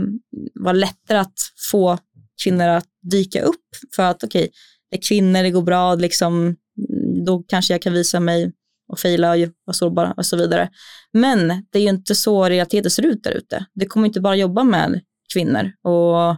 vara 0.54 0.72
lättare 0.72 1.18
att 1.18 1.38
få 1.70 1.98
kvinnor 2.44 2.68
att 2.68 2.86
dyka 3.10 3.42
upp 3.42 3.66
för 3.96 4.02
att 4.02 4.24
okej, 4.24 4.40
okay, 4.40 4.50
det 4.90 4.96
är 4.96 5.08
kvinnor, 5.08 5.42
det 5.42 5.50
går 5.50 5.62
bra, 5.62 5.94
liksom, 5.94 6.34
mm, 6.34 7.24
då 7.24 7.44
kanske 7.48 7.74
jag 7.74 7.82
kan 7.82 7.92
visa 7.92 8.20
mig 8.20 8.52
och 8.88 8.98
fejla 8.98 9.32
och 9.32 9.38
vara 9.64 9.74
sårbara 9.74 10.14
och 10.16 10.26
så 10.26 10.36
vidare. 10.36 10.68
Men 11.12 11.48
det 11.48 11.78
är 11.78 11.82
ju 11.82 11.88
inte 11.88 12.14
så 12.14 12.48
realiteten 12.48 12.90
ser 12.90 13.06
ut 13.06 13.22
där 13.22 13.30
ute. 13.30 13.66
Du 13.74 13.86
kommer 13.86 14.06
inte 14.06 14.20
bara 14.20 14.36
jobba 14.36 14.64
med 14.64 15.00
kvinnor 15.32 15.72
och 15.82 16.36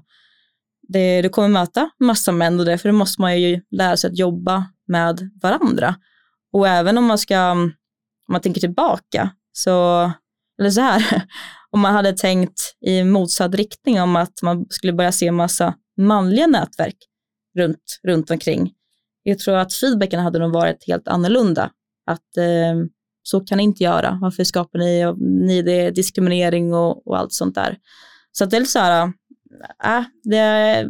det, 0.89 1.23
du 1.23 1.29
kommer 1.29 1.49
möta 1.49 1.91
massa 2.01 2.33
män 2.33 2.61
och 2.61 2.67
därför 2.67 2.93
måste 2.93 3.21
man 3.21 3.41
ju 3.41 3.61
lära 3.71 3.97
sig 3.97 4.11
att 4.11 4.19
jobba 4.19 4.65
med 4.89 5.31
varandra. 5.43 5.95
Och 6.53 6.69
även 6.69 6.99
om 6.99 7.05
man 7.05 7.19
ska, 7.19 7.51
om 7.51 7.73
man 8.33 8.41
tänker 8.41 8.61
tillbaka, 8.61 9.31
så, 9.53 10.03
eller 10.61 10.71
så 10.71 10.81
här, 10.81 11.23
om 11.71 11.81
man 11.81 11.95
hade 11.95 12.13
tänkt 12.13 12.61
i 12.87 13.05
motsatt 13.05 13.55
riktning 13.55 14.01
om 14.01 14.17
att 14.17 14.43
man 14.43 14.67
skulle 14.71 14.93
börja 14.93 15.13
se 15.13 15.33
massa 15.33 15.75
manliga 15.97 16.47
nätverk 16.47 16.97
runt, 17.59 18.01
runt 18.03 18.31
omkring. 18.31 18.73
Jag 19.23 19.39
tror 19.39 19.57
att 19.57 19.75
feedbacken 19.75 20.21
hade 20.21 20.39
nog 20.39 20.53
varit 20.53 20.85
helt 20.87 21.09
annorlunda 21.09 21.71
att 22.07 22.37
eh, 22.37 22.87
så 23.23 23.41
kan 23.41 23.59
ni 23.59 23.65
inte 23.65 23.85
göra. 23.85 24.19
Varför 24.21 24.45
skapar 24.45 24.79
ni, 24.79 25.15
ni 25.47 25.63
det 25.63 25.91
diskriminering 25.91 26.75
och, 26.75 27.07
och 27.07 27.19
allt 27.19 27.33
sånt 27.33 27.55
där? 27.55 27.79
Så 28.33 28.45
att 28.45 28.51
det 28.51 28.57
är 28.57 28.65
så 28.65 28.79
här, 28.79 29.13
äh, 29.85 30.05
det 30.25 30.37
är 30.37 30.89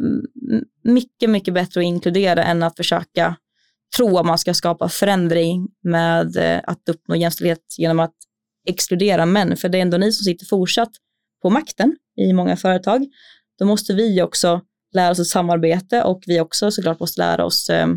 mycket, 0.83 1.29
mycket 1.29 1.53
bättre 1.53 1.81
att 1.81 1.85
inkludera 1.85 2.43
än 2.43 2.63
att 2.63 2.77
försöka 2.77 3.35
tro 3.97 4.17
att 4.17 4.25
man 4.25 4.37
ska 4.37 4.53
skapa 4.53 4.89
förändring 4.89 5.67
med 5.83 6.37
eh, 6.37 6.61
att 6.63 6.89
uppnå 6.89 7.15
jämställdhet 7.15 7.75
genom 7.77 7.99
att 7.99 8.15
exkludera 8.67 9.25
män. 9.25 9.57
För 9.57 9.69
det 9.69 9.77
är 9.77 9.81
ändå 9.81 9.97
ni 9.97 10.11
som 10.11 10.23
sitter 10.23 10.45
fortsatt 10.45 10.91
på 11.41 11.49
makten 11.49 11.95
i 12.17 12.33
många 12.33 12.55
företag. 12.55 13.05
Då 13.59 13.65
måste 13.65 13.93
vi 13.93 14.21
också 14.21 14.61
lära 14.93 15.11
oss 15.11 15.19
ett 15.19 15.27
samarbete 15.27 16.03
och 16.03 16.23
vi 16.27 16.39
också 16.39 16.71
såklart 16.71 16.99
måste 16.99 17.21
lära 17.21 17.45
oss 17.45 17.69
eh, 17.69 17.87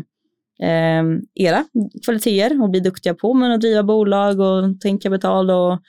eh 0.61 1.03
era 1.35 1.65
kvaliteter 2.05 2.61
och 2.61 2.69
bli 2.69 2.79
duktiga 2.79 3.13
på 3.13 3.33
men 3.33 3.51
att 3.51 3.61
driva 3.61 3.83
bolag 3.83 4.39
och 4.39 4.81
ta 4.81 4.87
in 4.87 4.99
kapital 4.99 5.51
och 5.51 5.79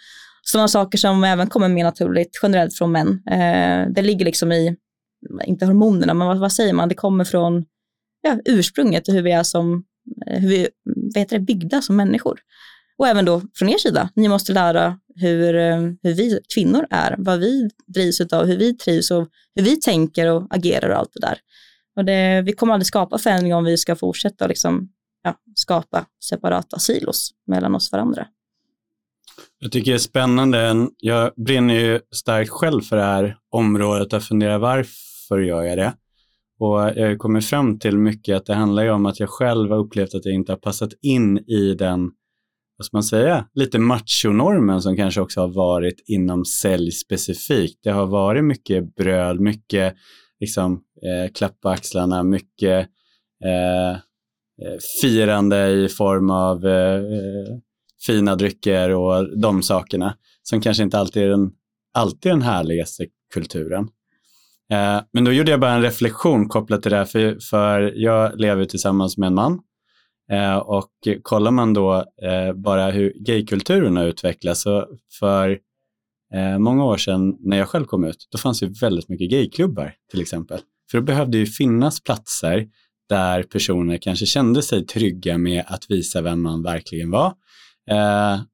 sådana 0.43 0.69
saker 0.69 0.99
som 0.99 1.25
även 1.25 1.47
kommer 1.47 1.69
mer 1.69 1.85
naturligt 1.85 2.39
generellt 2.43 2.75
från 2.75 2.93
män. 2.93 3.23
Eh, 3.31 3.93
det 3.95 4.03
ligger 4.03 4.25
liksom 4.25 4.53
i, 4.53 4.77
inte 5.45 5.67
hormonerna, 5.67 6.15
men 6.15 6.27
vad, 6.27 6.39
vad 6.39 6.53
säger 6.53 6.73
man, 6.73 6.89
det 6.89 6.95
kommer 6.95 7.25
från 7.25 7.65
ja, 8.23 8.39
ursprunget 8.45 9.09
och 9.09 9.15
hur 9.15 9.23
vi 9.23 9.33
är 9.33 9.43
som, 9.43 9.85
Eh, 10.27 10.41
hur 10.41 10.49
vi 10.49 10.69
vad 10.85 11.19
heter 11.19 11.39
det, 11.39 11.45
byggda 11.45 11.83
som 11.83 11.97
människor. 11.97 12.41
Och 12.99 13.09
även 13.09 13.25
då 13.25 13.43
från 13.55 13.69
er 13.69 13.79
sida, 13.79 14.11
ni 14.15 14.29
måste 14.29 14.53
lära 14.53 14.99
hur, 15.15 15.57
eh, 15.57 15.81
hur 16.03 16.15
vi 16.15 16.41
kvinnor 16.55 16.87
är, 16.91 17.15
vad 17.19 17.39
vi 17.39 17.71
drivs 17.87 18.21
av, 18.21 18.47
hur 18.47 18.57
vi 18.57 18.75
trivs 18.77 19.11
och 19.11 19.29
hur 19.55 19.63
vi 19.63 19.81
tänker 19.81 20.31
och 20.31 20.47
agerar 20.51 20.89
och 20.91 20.97
allt 20.97 21.11
det 21.13 21.21
där. 21.21 21.39
Och 21.97 22.05
det, 22.05 22.43
vi 22.43 22.53
kommer 22.53 22.73
aldrig 22.73 22.87
skapa 22.87 23.19
förändring 23.19 23.55
om 23.55 23.65
vi 23.65 23.77
ska 23.77 23.97
fortsätta 23.97 24.47
liksom, 24.47 24.89
ja, 25.23 25.35
skapa 25.55 26.07
separata 26.25 26.79
silos 26.79 27.31
mellan 27.47 27.75
oss 27.75 27.93
varandra. 27.93 28.27
Jag 29.59 29.73
tycker 29.73 29.91
det 29.91 29.97
är 29.97 29.99
spännande. 29.99 30.89
Jag 30.99 31.33
brinner 31.37 31.75
ju 31.75 32.01
starkt 32.15 32.51
själv 32.51 32.83
för 32.83 32.97
det 32.97 33.03
här 33.03 33.39
området 33.51 34.13
och 34.13 34.23
funderar 34.23 34.59
varför 34.59 35.39
gör 35.39 35.63
jag 35.63 35.79
det? 35.79 35.95
Och 36.59 36.81
jag 36.81 37.09
har 37.09 37.17
kommit 37.17 37.47
fram 37.47 37.79
till 37.79 37.99
mycket 37.99 38.37
att 38.37 38.47
det 38.47 38.55
handlar 38.55 38.83
ju 38.83 38.91
om 38.91 39.07
att 39.07 39.21
jag 39.21 39.29
själv 39.29 39.71
har 39.71 39.79
upplevt 39.79 40.15
att 40.15 40.25
jag 40.25 40.35
inte 40.35 40.53
har 40.53 40.57
passat 40.57 40.91
in 41.03 41.39
i 41.39 41.75
den, 41.75 42.11
vad 42.77 42.87
ska 42.87 42.97
man 42.97 43.05
säga, 43.05 43.47
lite 43.55 43.79
machonormen 43.79 44.83
som 44.83 44.97
kanske 44.97 45.21
också 45.21 45.41
har 45.41 45.49
varit 45.49 46.05
inom 46.07 46.45
sälj 46.45 46.91
specifikt. 46.91 47.81
Det 47.83 47.91
har 47.91 48.07
varit 48.07 48.45
mycket 48.45 48.95
bröd, 48.95 49.41
mycket 49.41 49.95
liksom, 50.41 50.73
eh, 51.03 51.33
klappa 51.33 51.71
axlarna, 51.71 52.23
mycket 52.23 52.89
eh, 53.45 53.91
eh 53.91 54.79
firande 55.03 55.69
i 55.69 55.89
form 55.89 56.31
av 56.31 56.67
eh, 56.67 57.03
fina 58.07 58.37
drycker 58.37 58.91
och 58.91 59.41
de 59.41 59.63
sakerna 59.63 60.17
som 60.43 60.61
kanske 60.61 60.83
inte 60.83 60.99
alltid 60.99 61.23
är 61.23 61.29
den, 61.29 61.51
alltid 61.95 62.33
den 62.33 62.43
härligaste 62.43 63.07
kulturen. 63.35 63.89
Eh, 64.73 65.01
men 65.13 65.25
då 65.25 65.33
gjorde 65.33 65.51
jag 65.51 65.61
bara 65.61 65.73
en 65.73 65.83
reflektion 65.83 66.49
kopplat 66.49 66.83
till 66.83 66.91
det 66.91 66.97
här, 66.97 67.05
för, 67.05 67.39
för 67.51 67.93
jag 67.97 68.41
lever 68.41 68.65
tillsammans 68.65 69.19
med 69.19 69.27
en 69.27 69.35
man. 69.35 69.61
Eh, 70.33 70.57
och 70.57 70.91
kollar 71.23 71.51
man 71.51 71.75
då 71.75 72.05
eh, 72.23 72.53
bara 72.55 72.91
hur 72.91 73.13
gaykulturen 73.27 73.97
har 73.97 74.05
utvecklats, 74.05 74.63
så 74.63 74.87
för 75.19 75.59
många 76.59 76.85
år 76.85 76.97
sedan 76.97 77.37
när 77.41 77.57
jag 77.57 77.69
själv 77.69 77.85
kom 77.85 78.05
ut, 78.05 78.29
då 78.31 78.39
fanns 78.39 78.61
det 78.61 78.81
väldigt 78.81 79.09
mycket 79.09 79.31
gayklubbar 79.31 79.95
till 80.11 80.21
exempel. 80.21 80.61
För 80.91 80.99
då 80.99 81.05
behövde 81.05 81.39
ju 81.39 81.47
finnas 81.47 82.03
platser 82.03 82.67
där 83.09 83.43
personer 83.43 83.99
kanske 83.99 84.27
kände 84.27 84.63
sig 84.63 84.87
trygga 84.87 85.39
med 85.39 85.65
att 85.67 85.91
visa 85.91 86.23
vem 86.23 86.43
man 86.43 86.63
verkligen 86.63 87.11
var. 87.11 87.33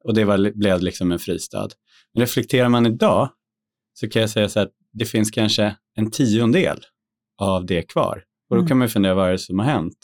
Och 0.04 0.14
det 0.14 0.24
var, 0.24 0.58
blev 0.58 0.82
liksom 0.82 1.12
en 1.12 1.18
fristad. 1.18 1.68
Men 2.14 2.20
reflekterar 2.20 2.68
man 2.68 2.86
idag 2.86 3.28
så 3.94 4.08
kan 4.08 4.22
jag 4.22 4.30
säga 4.30 4.48
så 4.48 4.60
att 4.60 4.70
det 4.92 5.04
finns 5.04 5.30
kanske 5.30 5.76
en 5.94 6.10
tiondel 6.10 6.78
av 7.38 7.66
det 7.66 7.82
kvar. 7.82 8.24
Och 8.50 8.56
då 8.56 8.60
mm. 8.60 8.68
kan 8.68 8.78
man 8.78 8.88
fundera 8.88 9.14
vad 9.14 9.28
är 9.28 9.32
det 9.32 9.38
som 9.38 9.58
har 9.58 9.66
hänt. 9.66 9.96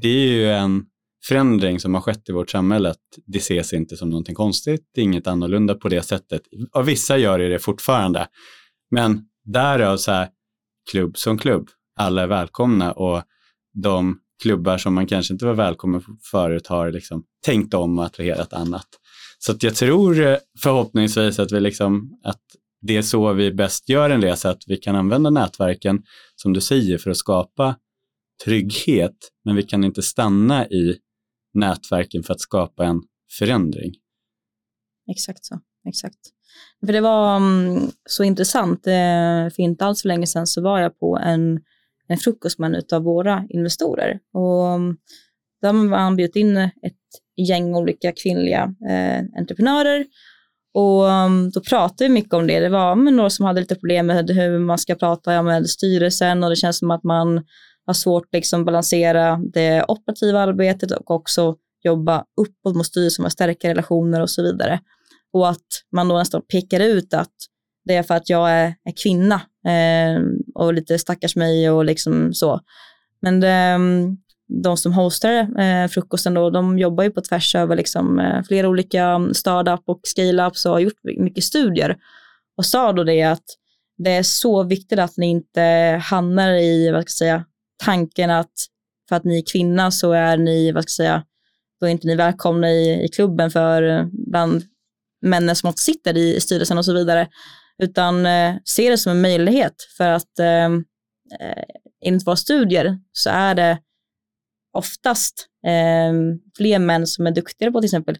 Det 0.00 0.08
är 0.08 0.32
ju 0.32 0.50
en 0.50 0.84
förändring 1.28 1.80
som 1.80 1.94
har 1.94 2.00
skett 2.00 2.28
i 2.28 2.32
vårt 2.32 2.50
samhälle. 2.50 2.94
Det 3.26 3.38
ses 3.38 3.72
inte 3.72 3.96
som 3.96 4.10
någonting 4.10 4.34
konstigt, 4.34 4.80
det 4.94 5.00
är 5.00 5.04
inget 5.04 5.26
annorlunda 5.26 5.74
på 5.74 5.88
det 5.88 6.02
sättet. 6.02 6.42
Och 6.72 6.88
vissa 6.88 7.18
gör 7.18 7.38
det 7.38 7.58
fortfarande. 7.58 8.26
Men 8.90 9.20
därav 9.44 9.96
så 9.96 10.12
här, 10.12 10.28
klubb 10.90 11.18
som 11.18 11.38
klubb, 11.38 11.68
alla 11.96 12.22
är 12.22 12.26
välkomna 12.26 12.92
och 12.92 13.22
de 13.82 14.18
klubbar 14.42 14.78
som 14.78 14.94
man 14.94 15.06
kanske 15.06 15.32
inte 15.32 15.46
var 15.46 15.54
välkommen 15.54 16.02
förut 16.30 16.66
har 16.66 16.92
liksom 16.92 17.24
tänkt 17.44 17.74
om 17.74 17.98
och 17.98 18.04
attraherat 18.04 18.52
annat. 18.52 18.86
Så 19.38 19.52
att 19.52 19.62
jag 19.62 19.74
tror 19.74 20.20
eh, 20.20 20.36
förhoppningsvis 20.62 21.38
att 21.38 21.52
vi 21.52 21.60
liksom, 21.60 22.20
att 22.24 22.42
det 22.80 22.96
är 22.96 23.02
så 23.02 23.32
vi 23.32 23.52
bäst 23.52 23.88
gör 23.88 24.10
en 24.10 24.22
resa, 24.22 24.50
att 24.50 24.62
vi 24.66 24.76
kan 24.76 24.96
använda 24.96 25.30
nätverken, 25.30 26.02
som 26.36 26.52
du 26.52 26.60
säger, 26.60 26.98
för 26.98 27.10
att 27.10 27.16
skapa 27.16 27.76
trygghet, 28.44 29.16
men 29.44 29.56
vi 29.56 29.62
kan 29.62 29.84
inte 29.84 30.02
stanna 30.02 30.66
i 30.66 30.96
nätverken 31.54 32.22
för 32.22 32.34
att 32.34 32.40
skapa 32.40 32.84
en 32.84 33.02
förändring. 33.38 33.94
Exakt 35.10 35.44
så, 35.44 35.60
exakt. 35.88 36.18
För 36.86 36.92
det 36.92 37.00
var 37.00 37.36
um, 37.36 37.90
så 38.08 38.24
intressant, 38.24 38.86
eh, 38.86 39.50
för 39.54 39.60
inte 39.60 39.84
alls 39.84 40.02
för 40.02 40.08
länge 40.08 40.26
sedan 40.26 40.46
så 40.46 40.62
var 40.62 40.80
jag 40.80 40.98
på 40.98 41.18
en, 41.18 41.60
en 42.08 42.18
frukost 42.18 42.58
med 42.58 42.74
en 42.74 42.82
av 42.92 43.02
våra 43.02 43.46
investorer 43.48 44.20
och 44.32 44.74
um, 44.74 44.96
de 45.60 45.92
har 45.92 46.14
bjudit 46.14 46.36
in 46.36 46.56
ett 46.56 46.94
gäng 47.48 47.74
olika 47.74 48.12
kvinnliga 48.12 48.74
eh, 48.88 49.38
entreprenörer 49.38 50.06
och 50.74 51.02
um, 51.02 51.50
då 51.50 51.60
pratade 51.60 52.04
vi 52.04 52.08
mycket 52.08 52.34
om 52.34 52.46
det. 52.46 52.60
Det 52.60 52.68
var 52.68 52.96
med 52.96 53.12
några 53.14 53.30
som 53.30 53.46
hade 53.46 53.60
lite 53.60 53.74
problem 53.74 54.06
med 54.06 54.30
hur 54.30 54.58
man 54.58 54.78
ska 54.78 54.94
prata 54.94 55.42
med 55.42 55.70
styrelsen 55.70 56.44
och 56.44 56.50
det 56.50 56.56
känns 56.56 56.78
som 56.78 56.90
att 56.90 57.04
man 57.04 57.44
har 57.86 57.94
svårt 57.94 58.24
att 58.24 58.32
liksom 58.32 58.64
balansera 58.64 59.40
det 59.52 59.84
operativa 59.88 60.40
arbetet 60.40 60.90
och 60.90 61.10
också 61.10 61.56
jobba 61.84 62.24
uppåt 62.40 62.76
mot 62.76 62.86
styrelsen 62.86 63.24
och 63.24 63.32
stärka 63.32 63.68
relationer 63.68 64.20
och 64.20 64.30
så 64.30 64.42
vidare. 64.42 64.80
Och 65.32 65.48
att 65.48 65.66
man 65.92 66.08
då 66.08 66.18
nästan 66.18 66.42
pekar 66.42 66.80
ut 66.80 67.14
att 67.14 67.34
det 67.84 67.94
är 67.94 68.02
för 68.02 68.14
att 68.14 68.28
jag 68.28 68.50
är, 68.50 68.74
är 68.84 69.02
kvinna 69.02 69.34
eh, 69.66 70.22
och 70.54 70.74
lite 70.74 70.98
stackars 70.98 71.36
mig 71.36 71.70
och 71.70 71.84
liksom 71.84 72.34
så. 72.34 72.60
Men 73.22 73.40
det, 73.40 73.78
de 74.48 74.76
som 74.76 74.92
hostar 74.92 75.60
eh, 75.60 75.88
frukosten 75.88 76.34
då, 76.34 76.50
de 76.50 76.78
jobbar 76.78 77.04
ju 77.04 77.10
på 77.10 77.20
tvärs 77.20 77.54
över 77.54 77.76
liksom, 77.76 78.18
eh, 78.18 78.42
flera 78.42 78.68
olika 78.68 79.20
startup 79.32 79.82
och 79.86 80.00
scale-ups 80.16 80.66
och 80.66 80.72
har 80.72 80.80
gjort 80.80 81.04
mycket 81.18 81.44
studier. 81.44 81.96
Och 82.56 82.66
sa 82.66 82.92
då 82.92 83.04
det 83.04 83.22
att 83.22 83.44
det 83.98 84.10
är 84.10 84.22
så 84.22 84.62
viktigt 84.62 84.98
att 84.98 85.16
ni 85.16 85.26
inte 85.26 85.62
hamnar 86.02 86.52
i, 86.52 86.90
vad 86.90 87.08
ska 87.08 87.24
jag 87.24 87.30
säga, 87.30 87.44
tanken 87.84 88.30
att 88.30 88.52
för 89.08 89.16
att 89.16 89.24
ni 89.24 89.38
är 89.38 89.52
kvinna 89.52 89.90
så 89.90 90.12
är 90.12 90.36
ni, 90.36 90.72
vad 90.72 90.82
ska 90.82 91.02
jag 91.02 91.06
säga, 91.06 91.24
då 91.80 91.86
är 91.86 91.90
inte 91.90 92.06
ni 92.06 92.16
välkomna 92.16 92.70
i, 92.70 93.04
i 93.04 93.08
klubben 93.08 93.50
för 93.50 93.82
eh, 93.82 94.06
bland 94.12 94.62
männen 95.22 95.56
som 95.56 95.70
också 95.70 95.82
sitter 95.82 96.16
i, 96.16 96.36
i 96.36 96.40
styrelsen 96.40 96.78
och 96.78 96.84
så 96.84 96.92
vidare, 96.92 97.28
utan 97.82 98.26
eh, 98.26 98.54
se 98.64 98.90
det 98.90 98.98
som 98.98 99.12
en 99.12 99.20
möjlighet 99.20 99.74
för 99.96 100.08
att 100.08 100.38
eh, 100.38 100.64
eh 101.40 101.64
enligt 102.04 102.26
våra 102.26 102.36
studier 102.36 102.98
så 103.12 103.30
är 103.30 103.54
det 103.54 103.78
oftast 104.78 105.46
eh, 105.66 106.12
fler 106.56 106.78
män 106.78 107.06
som 107.06 107.26
är 107.26 107.30
duktiga 107.30 107.72
på 107.72 107.80
till 107.80 107.86
exempel 107.86 108.18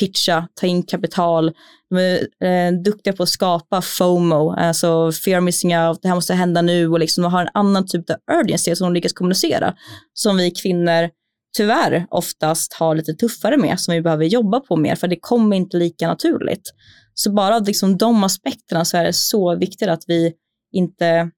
pitcha, 0.00 0.48
ta 0.54 0.66
in 0.66 0.82
kapital. 0.82 1.52
De 1.90 1.98
är 1.98 2.18
eh, 2.44 2.72
duktiga 2.72 3.12
på 3.12 3.22
att 3.22 3.28
skapa 3.28 3.82
FOMO, 3.82 4.50
alltså 4.50 5.12
fear 5.12 5.40
missing 5.40 5.78
out, 5.78 6.02
det 6.02 6.08
här 6.08 6.14
måste 6.14 6.34
hända 6.34 6.62
nu 6.62 6.88
och 6.88 6.98
liksom 6.98 7.22
de 7.22 7.32
har 7.32 7.42
en 7.42 7.50
annan 7.54 7.86
typ 7.86 8.10
av 8.10 8.16
urgency 8.40 8.76
som 8.76 8.84
de 8.84 8.94
lyckas 8.94 9.12
kommunicera, 9.12 9.74
som 10.12 10.36
vi 10.36 10.50
kvinnor 10.50 11.10
tyvärr 11.56 12.06
oftast 12.10 12.72
har 12.72 12.94
lite 12.94 13.14
tuffare 13.14 13.56
med, 13.56 13.80
som 13.80 13.94
vi 13.94 14.02
behöver 14.02 14.24
jobba 14.24 14.60
på 14.60 14.76
mer, 14.76 14.94
för 14.94 15.08
det 15.08 15.18
kommer 15.20 15.56
inte 15.56 15.76
lika 15.76 16.08
naturligt. 16.08 16.70
Så 17.14 17.32
bara 17.32 17.56
av 17.56 17.66
liksom 17.66 17.96
de 17.96 18.24
aspekterna 18.24 18.84
så 18.84 18.96
är 18.96 19.04
det 19.04 19.12
så 19.12 19.56
viktigt 19.56 19.88
att 19.88 20.02
vi 20.06 20.32
inte 20.72 21.30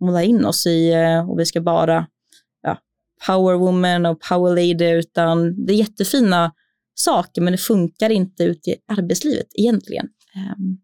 målar 0.00 0.22
in 0.22 0.44
oss 0.44 0.66
i, 0.66 0.92
eh, 0.92 1.30
och 1.30 1.38
vi 1.38 1.46
ska 1.46 1.60
bara 1.60 2.06
power 3.26 3.54
woman 3.54 4.06
och 4.06 4.20
power 4.20 4.50
lady, 4.50 4.90
utan 4.90 5.66
det 5.66 5.72
är 5.72 5.76
jättefina 5.76 6.52
saker, 6.94 7.42
men 7.42 7.52
det 7.52 7.58
funkar 7.58 8.10
inte 8.10 8.44
ute 8.44 8.70
i 8.70 8.76
arbetslivet 8.88 9.46
egentligen. 9.54 10.08
Ehm, 10.36 10.78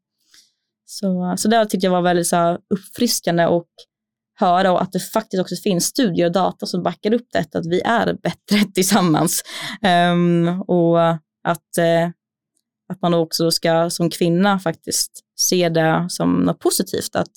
så, 0.84 1.34
så 1.38 1.48
det 1.48 1.66
tyckte 1.66 1.86
jag 1.86 1.92
var 1.92 2.02
väldigt 2.02 2.26
så 2.26 2.58
uppfriskande 2.74 3.46
och 3.46 3.68
höra 4.34 4.72
och 4.72 4.82
att 4.82 4.92
det 4.92 5.00
faktiskt 5.00 5.40
också 5.40 5.56
finns 5.56 5.84
studier 5.84 6.26
och 6.26 6.32
data 6.32 6.66
som 6.66 6.82
backar 6.82 7.14
upp 7.14 7.26
detta, 7.32 7.58
att 7.58 7.66
vi 7.66 7.80
är 7.80 8.14
bättre 8.22 8.64
tillsammans. 8.74 9.42
Um, 10.12 10.62
och 10.62 11.10
att, 11.44 11.78
uh, 11.78 12.10
att 12.88 13.02
man 13.02 13.14
också 13.14 13.50
ska 13.50 13.90
som 13.90 14.10
kvinna 14.10 14.58
faktiskt 14.58 15.24
se 15.36 15.68
det 15.68 16.06
som 16.08 16.32
något 16.32 16.58
positivt, 16.58 17.16
att 17.16 17.32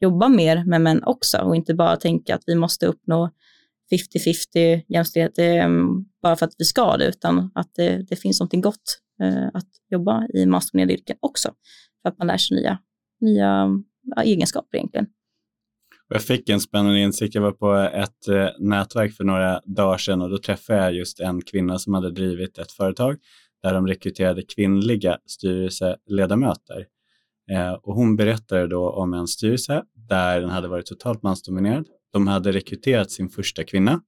jobba 0.00 0.28
mer 0.28 0.64
med 0.64 0.80
män 0.80 1.04
också 1.04 1.38
och 1.38 1.56
inte 1.56 1.74
bara 1.74 1.96
tänka 1.96 2.34
att 2.34 2.42
vi 2.46 2.54
måste 2.54 2.86
uppnå 2.86 3.30
50-50 3.92 4.82
jämställdhet 4.88 5.38
mm, 5.38 6.04
bara 6.22 6.36
för 6.36 6.46
att 6.46 6.54
vi 6.58 6.64
ska 6.64 6.96
det, 6.96 7.06
utan 7.06 7.50
att 7.54 7.70
det, 7.74 8.06
det 8.08 8.16
finns 8.16 8.40
någonting 8.40 8.60
gott 8.60 9.00
eh, 9.22 9.46
att 9.54 9.68
jobba 9.90 10.26
i 10.34 10.46
mansdominerade 10.46 10.92
yrken 10.94 11.16
också, 11.20 11.50
för 12.02 12.08
att 12.08 12.18
man 12.18 12.26
lär 12.26 12.36
sig 12.36 12.56
nya, 12.56 12.78
nya 13.20 13.68
egenskaper 14.24 14.78
egentligen. 14.78 15.06
Jag 16.08 16.22
fick 16.22 16.48
en 16.48 16.60
spännande 16.60 17.00
insikt. 17.00 17.34
Jag 17.34 17.42
var 17.42 17.52
på 17.52 17.74
ett 17.74 18.28
eh, 18.28 18.48
nätverk 18.58 19.12
för 19.12 19.24
några 19.24 19.60
dagar 19.64 19.98
sedan 19.98 20.22
och 20.22 20.30
då 20.30 20.38
träffade 20.38 20.78
jag 20.78 20.94
just 20.94 21.20
en 21.20 21.42
kvinna 21.42 21.78
som 21.78 21.94
hade 21.94 22.10
drivit 22.10 22.58
ett 22.58 22.72
företag 22.72 23.16
där 23.62 23.74
de 23.74 23.86
rekryterade 23.86 24.42
kvinnliga 24.42 25.18
styrelseledamöter. 25.26 26.86
Eh, 27.50 27.72
och 27.72 27.94
hon 27.94 28.16
berättade 28.16 28.66
då 28.66 28.90
om 28.90 29.14
en 29.14 29.26
styrelse 29.26 29.82
där 29.94 30.40
den 30.40 30.50
hade 30.50 30.68
varit 30.68 30.86
totalt 30.86 31.22
mansdominerad 31.22 31.86
de 32.14 32.26
hade 32.26 32.52
rekryterat 32.52 33.10
sin 33.10 33.28
första 33.28 33.64
kvinna 33.64 34.00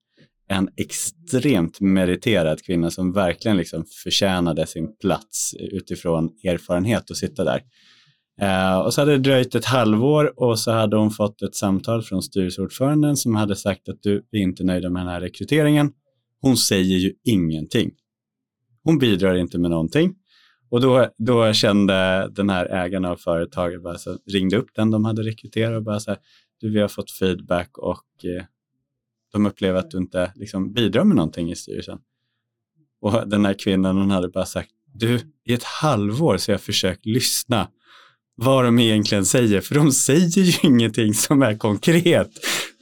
en 0.48 0.68
extremt 0.76 1.80
meriterad 1.80 2.62
kvinna 2.62 2.90
som 2.90 3.12
verkligen 3.12 3.56
liksom 3.56 3.84
förtjänade 4.04 4.66
sin 4.66 4.96
plats 4.96 5.54
utifrån 5.58 6.30
erfarenhet 6.44 7.10
att 7.10 7.16
sitta 7.16 7.44
där. 7.44 7.62
Eh, 8.40 8.78
och 8.78 8.94
så 8.94 9.00
hade 9.00 9.12
det 9.12 9.18
dröjt 9.18 9.54
ett 9.54 9.64
halvår 9.64 10.40
och 10.40 10.58
så 10.58 10.72
hade 10.72 10.96
hon 10.96 11.10
fått 11.10 11.42
ett 11.42 11.54
samtal 11.54 12.02
från 12.02 12.22
styrelseordföranden 12.22 13.16
som 13.16 13.34
hade 13.34 13.56
sagt 13.56 13.88
att 13.88 14.02
du 14.02 14.26
är 14.30 14.38
inte 14.38 14.64
nöjd 14.64 14.92
med 14.92 15.02
den 15.02 15.08
här 15.08 15.20
rekryteringen. 15.20 15.92
Hon 16.40 16.56
säger 16.56 16.96
ju 16.96 17.12
ingenting. 17.24 17.90
Hon 18.84 18.98
bidrar 18.98 19.34
inte 19.34 19.58
med 19.58 19.70
någonting. 19.70 20.14
Och 20.70 20.80
då, 20.80 21.08
då 21.18 21.52
kände 21.52 22.28
den 22.36 22.50
här 22.50 22.66
ägaren 22.66 23.04
av 23.04 23.16
företaget, 23.16 23.82
bara 23.82 23.98
så, 23.98 24.18
ringde 24.32 24.56
upp 24.56 24.68
den 24.74 24.90
de 24.90 25.04
hade 25.04 25.22
rekryterat 25.22 25.76
och 25.76 25.82
bara 25.82 26.00
så 26.00 26.10
här, 26.10 26.20
du, 26.60 26.70
vi 26.70 26.80
har 26.80 26.88
fått 26.88 27.10
feedback 27.10 27.78
och 27.78 28.24
eh, 28.24 28.44
de 29.32 29.46
upplever 29.46 29.78
att 29.78 29.90
du 29.90 29.98
inte 29.98 30.32
liksom, 30.34 30.72
bidrar 30.72 31.04
med 31.04 31.16
någonting 31.16 31.50
i 31.50 31.56
styrelsen. 31.56 31.98
Och 33.00 33.28
den 33.28 33.44
här 33.44 33.54
kvinnan 33.54 33.96
hon 33.96 34.10
hade 34.10 34.28
bara 34.28 34.46
sagt, 34.46 34.70
du, 34.94 35.20
i 35.44 35.54
ett 35.54 35.64
halvår 35.64 36.36
så 36.36 36.50
har 36.50 36.54
jag 36.54 36.60
försökt 36.60 37.06
lyssna 37.06 37.68
vad 38.36 38.64
de 38.64 38.78
egentligen 38.78 39.24
säger, 39.26 39.60
för 39.60 39.74
de 39.74 39.92
säger 39.92 40.38
ju 40.38 40.52
ingenting 40.68 41.14
som 41.14 41.42
är 41.42 41.58
konkret. 41.58 42.30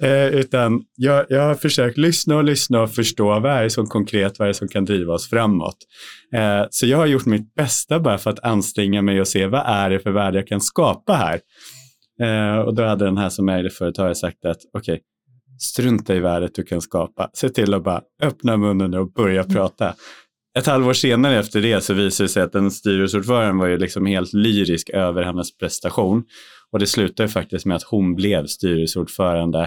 Eh, 0.01 0.27
utan 0.27 0.85
jag, 0.97 1.27
jag 1.29 1.43
har 1.43 1.55
försökt 1.55 1.99
lyssna 1.99 2.37
och 2.37 2.45
lyssna 2.45 2.83
och 2.83 2.95
förstå 2.95 3.41
vad 3.41 3.53
är 3.53 3.63
det 3.63 3.71
som 3.71 3.87
konkret, 3.87 4.39
vad 4.39 4.47
är 4.47 4.51
det 4.53 4.59
som 4.59 4.69
kan 4.69 4.85
driva 4.85 5.15
oss 5.15 5.29
framåt. 5.29 5.77
Eh, 6.35 6.67
så 6.71 6.87
jag 6.87 6.99
har 6.99 7.07
gjort 7.07 7.27
mitt 7.27 7.55
bästa 7.55 8.01
bara 8.01 8.19
för 8.19 8.31
att 8.31 8.45
anstränga 8.45 9.03
mig 9.03 9.21
och 9.21 9.29
se 9.29 9.47
vad 9.47 9.63
är 9.67 9.91
det 9.91 10.01
för 10.01 10.11
värde 10.11 10.39
jag 10.39 10.47
kan 10.47 10.61
skapa 10.61 11.15
här. 11.15 11.41
Eh, 12.23 12.59
och 12.59 12.75
då 12.75 12.85
hade 12.85 13.05
den 13.05 13.19
här 13.19 13.29
som 13.29 13.49
ägde 13.49 13.71
företaget 13.71 14.17
sagt 14.17 14.45
att 14.45 14.61
okej, 14.73 14.93
okay, 14.93 15.01
strunta 15.61 16.15
i 16.15 16.21
värdet 16.21 16.55
du 16.55 16.63
kan 16.63 16.81
skapa. 16.81 17.31
Se 17.33 17.49
till 17.49 17.75
att 17.75 17.85
bara 17.85 18.03
öppna 18.23 18.57
munnen 18.57 18.95
och 18.95 19.13
börja 19.13 19.45
prata. 19.45 19.95
Ett 20.59 20.67
halvår 20.67 20.93
senare 20.93 21.39
efter 21.39 21.63
det 21.63 21.81
så 21.81 21.95
visade 21.95 22.25
det 22.25 22.33
sig 22.33 22.43
att 22.43 22.53
den 22.53 22.71
styrelseordföranden 22.71 23.59
var 23.59 23.67
ju 23.67 23.79
liksom 23.79 24.07
helt 24.07 24.33
lyrisk 24.33 24.91
över 24.91 25.23
hennes 25.23 25.57
prestation. 25.57 26.25
Och 26.73 26.79
det 26.79 26.87
slutade 26.87 27.29
faktiskt 27.29 27.67
med 27.67 27.77
att 27.77 27.83
hon 27.83 28.15
blev 28.15 28.47
styrelseordförande 28.47 29.61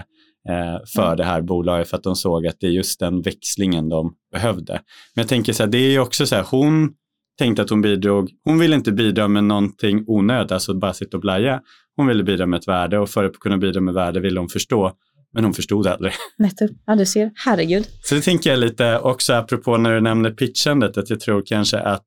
eh, 0.48 0.84
för 0.94 1.06
mm. 1.06 1.16
det 1.16 1.24
här 1.24 1.42
bolaget 1.42 1.88
för 1.88 1.96
att 1.96 2.02
de 2.02 2.16
såg 2.16 2.46
att 2.46 2.56
det 2.60 2.66
är 2.66 2.70
just 2.70 3.00
den 3.00 3.22
växlingen 3.22 3.88
de 3.88 4.14
behövde. 4.32 4.72
Men 5.14 5.22
jag 5.22 5.28
tänker 5.28 5.52
så 5.52 5.62
här, 5.62 5.70
det 5.70 5.78
är 5.78 5.90
ju 5.90 6.00
också 6.00 6.26
så 6.26 6.34
här, 6.34 6.46
hon 6.50 6.92
tänkte 7.38 7.62
att 7.62 7.70
hon 7.70 7.82
bidrog, 7.82 8.30
hon 8.44 8.58
ville 8.58 8.76
inte 8.76 8.92
bidra 8.92 9.28
med 9.28 9.44
någonting 9.44 10.04
onödigt, 10.06 10.52
alltså 10.52 10.74
bara 10.74 10.94
sitta 10.94 11.16
och 11.16 11.20
blaja. 11.20 11.60
Hon 11.98 12.06
ville 12.06 12.22
bidra 12.22 12.46
med 12.46 12.58
ett 12.58 12.68
värde 12.68 12.98
och 12.98 13.10
för 13.10 13.24
att 13.24 13.38
kunna 13.38 13.58
bidra 13.58 13.80
med 13.80 13.94
värde 13.94 14.20
ville 14.20 14.40
hon 14.40 14.48
förstå 14.48 14.92
men 15.32 15.44
hon 15.44 15.54
förstod 15.54 15.86
aldrig. 15.86 16.12
Nettopp. 16.38 16.70
Ja, 16.86 16.94
du 16.94 17.06
ser. 17.06 17.32
Herregud. 17.34 17.86
Så 18.02 18.14
det 18.14 18.20
tänker 18.20 18.50
jag 18.50 18.58
lite 18.58 18.98
också 18.98 19.32
apropå 19.32 19.76
när 19.76 19.94
du 19.94 20.00
nämner 20.00 20.30
pitchandet, 20.30 20.96
att 20.96 21.10
jag 21.10 21.20
tror 21.20 21.42
kanske 21.46 21.78
att 21.78 22.06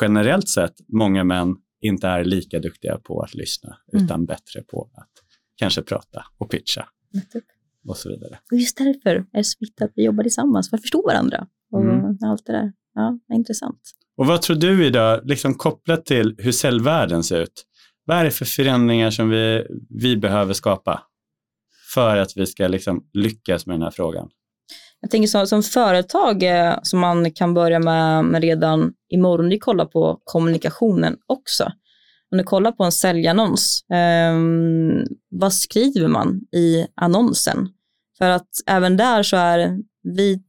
generellt 0.00 0.48
sett 0.48 0.74
många 0.88 1.24
män 1.24 1.56
inte 1.80 2.08
är 2.08 2.24
lika 2.24 2.58
duktiga 2.58 2.98
på 2.98 3.22
att 3.22 3.34
lyssna, 3.34 3.76
mm. 3.92 4.04
utan 4.04 4.26
bättre 4.26 4.62
på 4.62 4.90
att 4.94 5.10
kanske 5.56 5.82
prata 5.82 6.24
och 6.38 6.50
pitcha. 6.50 6.88
Nettopp. 7.12 7.44
Och 7.88 7.96
så 7.96 8.08
vidare. 8.08 8.38
Och 8.52 8.58
just 8.58 8.76
därför 8.78 9.10
är 9.10 9.26
det 9.32 9.44
så 9.44 9.56
viktigt 9.60 9.82
att 9.82 9.92
vi 9.94 10.04
jobbar 10.04 10.22
tillsammans 10.22 10.70
för 10.70 10.76
att 10.76 10.82
förstå 10.82 11.02
varandra. 11.06 11.46
Och 11.72 11.82
mm. 11.82 12.18
allt 12.24 12.46
det 12.46 12.52
där. 12.52 12.72
Ja, 12.94 13.18
intressant. 13.34 13.80
Och 14.16 14.26
vad 14.26 14.42
tror 14.42 14.56
du 14.56 14.86
idag, 14.86 15.20
liksom 15.24 15.54
kopplat 15.54 16.06
till 16.06 16.34
hur 16.38 16.52
cellvärlden 16.52 17.22
ser 17.22 17.40
ut? 17.40 17.64
Vad 18.08 18.16
är 18.16 18.24
det 18.24 18.30
för 18.30 18.44
förändringar 18.44 19.10
som 19.10 19.28
vi, 19.28 19.66
vi 19.88 20.16
behöver 20.16 20.54
skapa? 20.54 21.02
för 21.94 22.16
att 22.16 22.36
vi 22.36 22.46
ska 22.46 22.68
liksom 22.68 23.04
lyckas 23.12 23.66
med 23.66 23.74
den 23.74 23.82
här 23.82 23.90
frågan? 23.90 24.28
Jag 25.00 25.10
tänker 25.10 25.28
som, 25.28 25.46
som 25.46 25.62
företag 25.62 26.42
eh, 26.42 26.78
som 26.82 27.00
man 27.00 27.30
kan 27.32 27.54
börja 27.54 27.78
med, 27.78 28.24
med 28.24 28.42
redan 28.42 28.92
imorgon, 29.08 29.48
det 29.48 29.58
kolla 29.58 29.86
på 29.86 30.20
kommunikationen 30.24 31.16
också. 31.26 31.64
Om 32.30 32.38
du 32.38 32.44
kollar 32.44 32.72
på 32.72 32.84
en 32.84 32.92
säljannons, 32.92 33.84
eh, 33.90 34.34
vad 35.30 35.54
skriver 35.54 36.08
man 36.08 36.40
i 36.52 36.86
annonsen? 36.94 37.68
För 38.18 38.30
att 38.30 38.48
även 38.66 38.96
där 38.96 39.22
så 39.22 39.36
är 39.36 39.78
vi, 40.02 40.42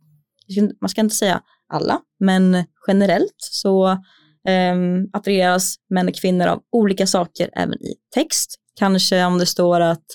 man 0.81 0.89
ska 0.89 1.01
inte 1.01 1.15
säga 1.15 1.41
alla, 1.73 1.99
men 2.19 2.63
generellt 2.87 3.35
så 3.37 4.03
eh, 4.47 4.75
attraheras 5.13 5.75
män 5.89 6.07
och 6.07 6.15
kvinnor 6.15 6.47
av 6.47 6.61
olika 6.71 7.07
saker 7.07 7.49
även 7.53 7.83
i 7.83 7.95
text. 8.13 8.55
Kanske 8.79 9.25
om 9.25 9.37
det 9.37 9.45
står 9.45 9.81
att 9.81 10.05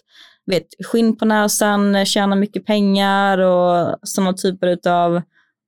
vet, 0.47 0.67
skinn 0.87 1.17
på 1.17 1.25
näsan, 1.25 2.07
tjäna 2.07 2.37
mycket 2.37 2.67
pengar 2.67 3.39
och 3.39 3.97
sådana 4.03 4.33
typer 4.33 4.89
av 4.89 5.23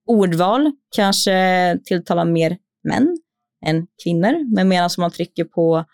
ordval 0.06 0.72
kanske 0.96 1.78
tilltalar 1.84 2.24
mer 2.24 2.56
män 2.84 3.18
än 3.66 3.86
kvinnor. 4.04 4.54
Men 4.54 4.68
medan 4.68 4.90
man 4.98 5.10
trycker 5.10 5.44
på 5.44 5.84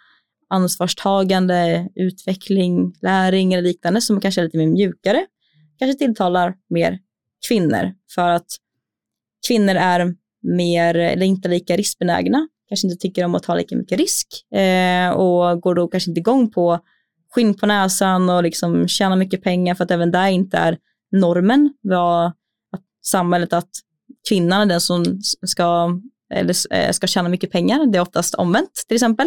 ansvarstagande, 0.48 1.88
utveckling, 1.94 2.94
läring 3.02 3.52
eller 3.52 3.62
liknande 3.62 4.00
som 4.00 4.20
kanske 4.20 4.40
är 4.40 4.44
lite 4.44 4.58
mer 4.58 4.66
mjukare, 4.66 5.26
kanske 5.78 5.98
tilltalar 5.98 6.54
mer 6.70 6.98
kvinnor 7.48 7.94
för 8.14 8.28
att 8.28 8.46
kvinnor 9.48 9.74
är 9.74 10.14
mer, 10.42 10.94
eller 10.94 11.26
inte 11.26 11.48
lika 11.48 11.76
riskbenägna, 11.76 12.48
kanske 12.72 12.86
inte 12.86 13.00
tycker 13.00 13.24
om 13.24 13.34
att 13.34 13.42
ta 13.42 13.54
lika 13.54 13.76
mycket 13.76 13.98
risk 13.98 14.52
eh, 14.54 15.10
och 15.10 15.60
går 15.60 15.74
då 15.74 15.88
kanske 15.88 16.10
inte 16.10 16.20
igång 16.20 16.50
på 16.50 16.78
skinn 17.34 17.54
på 17.54 17.66
näsan 17.66 18.30
och 18.30 18.42
liksom 18.42 18.88
tjäna 18.88 19.16
mycket 19.16 19.42
pengar 19.42 19.74
för 19.74 19.84
att 19.84 19.90
även 19.90 20.10
där 20.10 20.28
inte 20.28 20.56
är 20.56 20.78
normen. 21.12 21.74
vad 21.82 22.26
att 22.72 22.82
samhället 23.04 23.52
att 23.52 23.68
kvinnan 24.28 24.60
är 24.60 24.66
den 24.66 24.80
som 24.80 25.04
ska 25.46 25.98
eller 26.32 26.74
eh, 26.74 26.90
ska 26.92 27.06
tjäna 27.06 27.28
mycket 27.28 27.50
pengar. 27.50 27.86
Det 27.86 27.98
är 27.98 28.02
oftast 28.02 28.34
omvänt 28.34 28.84
till 28.88 28.94
exempel. 28.94 29.26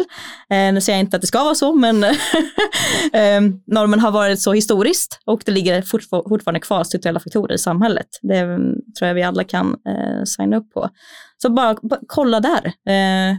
Eh, 0.50 0.72
nu 0.72 0.80
säger 0.80 0.98
jag 0.98 1.04
inte 1.04 1.16
att 1.16 1.20
det 1.20 1.26
ska 1.26 1.44
vara 1.44 1.54
så, 1.54 1.74
men 1.74 2.04
eh, 3.12 3.40
normen 3.66 4.00
har 4.00 4.10
varit 4.10 4.40
så 4.40 4.52
historiskt 4.52 5.20
och 5.26 5.42
det 5.44 5.52
ligger 5.52 5.82
fortfarande 6.28 6.60
kvar 6.60 6.84
strukturella 6.84 7.20
faktorer 7.20 7.54
i 7.54 7.58
samhället. 7.58 8.06
Det 8.22 8.36
mm, 8.36 8.74
tror 8.98 9.08
jag 9.08 9.14
vi 9.14 9.22
alla 9.22 9.44
kan 9.44 9.76
signa 10.24 10.56
upp 10.56 10.72
på. 10.72 10.88
Så 11.42 11.50
bara, 11.50 11.76
kolla 12.06 12.40
där. 12.40 12.72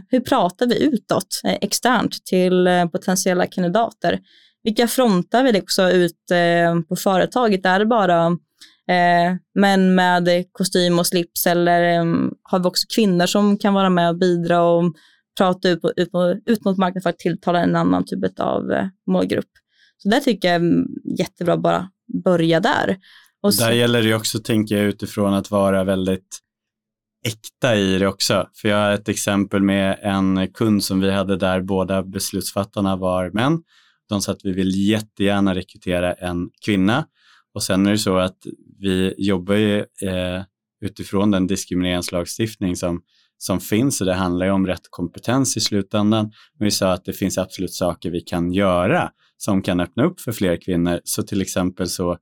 Hur 0.08 0.20
pratar 0.20 0.66
vi 0.66 0.82
utåt 0.82 1.40
externt 1.44 2.24
till 2.24 2.68
potentiella 2.92 3.46
kandidater? 3.46 4.18
vilka 4.64 4.88
frontar 4.88 5.44
vi 5.44 5.60
också 5.60 5.90
ut 5.90 6.16
på 6.88 6.96
företaget? 6.96 7.66
Är 7.66 7.78
det 7.78 7.86
bara 7.86 8.36
Eh, 8.88 9.36
men 9.54 9.94
män 9.94 10.24
med 10.24 10.44
kostym 10.52 10.98
och 10.98 11.06
slips 11.06 11.46
eller 11.46 12.04
har 12.42 12.58
vi 12.58 12.64
också 12.64 12.86
kvinnor 12.94 13.26
som 13.26 13.58
kan 13.58 13.74
vara 13.74 13.90
med 13.90 14.08
och 14.08 14.18
bidra 14.18 14.62
och 14.62 14.94
prata 15.38 15.68
ut, 15.68 15.80
ut, 15.96 16.10
ut 16.46 16.64
mot 16.64 16.78
marknaden 16.78 17.02
för 17.02 17.10
att 17.10 17.18
tilltala 17.18 17.62
en 17.62 17.76
annan 17.76 18.04
typ 18.04 18.40
av 18.40 18.72
eh, 18.72 18.86
målgrupp? 19.06 19.50
Så 19.96 20.08
det 20.08 20.20
tycker 20.20 20.48
jag 20.48 20.62
är 20.62 20.84
jättebra 21.18 21.56
bara 21.56 21.88
börja 22.24 22.60
där. 22.60 22.96
Och 23.42 23.52
där 23.52 23.72
gäller 23.72 24.02
det 24.02 24.14
också, 24.14 24.38
tänker 24.38 24.76
jag, 24.76 24.84
utifrån 24.84 25.34
att 25.34 25.50
vara 25.50 25.84
väldigt 25.84 26.38
äkta 27.26 27.76
i 27.76 27.98
det 27.98 28.06
också. 28.06 28.48
För 28.54 28.68
jag 28.68 28.76
har 28.76 28.90
ett 28.90 29.08
exempel 29.08 29.62
med 29.62 29.98
en 30.02 30.48
kund 30.52 30.84
som 30.84 31.00
vi 31.00 31.10
hade 31.10 31.36
där 31.36 31.60
båda 31.60 32.02
beslutsfattarna 32.02 32.96
var 32.96 33.30
män 33.30 33.62
de 34.08 34.20
sa 34.20 34.32
att 34.32 34.44
vi 34.44 34.52
vill 34.52 34.88
jättegärna 34.88 35.54
rekrytera 35.54 36.12
en 36.12 36.50
kvinna. 36.64 37.06
Och 37.54 37.62
sen 37.62 37.86
är 37.86 37.90
det 37.90 37.98
så 37.98 38.16
att 38.16 38.38
vi 38.78 39.14
jobbar 39.18 39.54
ju 39.54 39.78
eh, 39.78 40.42
utifrån 40.80 41.30
den 41.30 41.46
diskrimineringslagstiftning 41.46 42.76
som, 42.76 43.02
som 43.38 43.60
finns 43.60 44.00
och 44.00 44.06
det 44.06 44.14
handlar 44.14 44.46
ju 44.46 44.52
om 44.52 44.66
rätt 44.66 44.90
kompetens 44.90 45.56
i 45.56 45.60
slutändan. 45.60 46.32
Men 46.58 46.66
vi 46.66 46.70
sa 46.70 46.92
att 46.92 47.04
det 47.04 47.12
finns 47.12 47.38
absolut 47.38 47.72
saker 47.72 48.10
vi 48.10 48.20
kan 48.20 48.52
göra 48.52 49.10
som 49.36 49.62
kan 49.62 49.80
öppna 49.80 50.04
upp 50.04 50.20
för 50.20 50.32
fler 50.32 50.56
kvinnor. 50.56 51.00
Så 51.04 51.22
till 51.22 51.42
exempel 51.42 51.88
så 51.88 52.12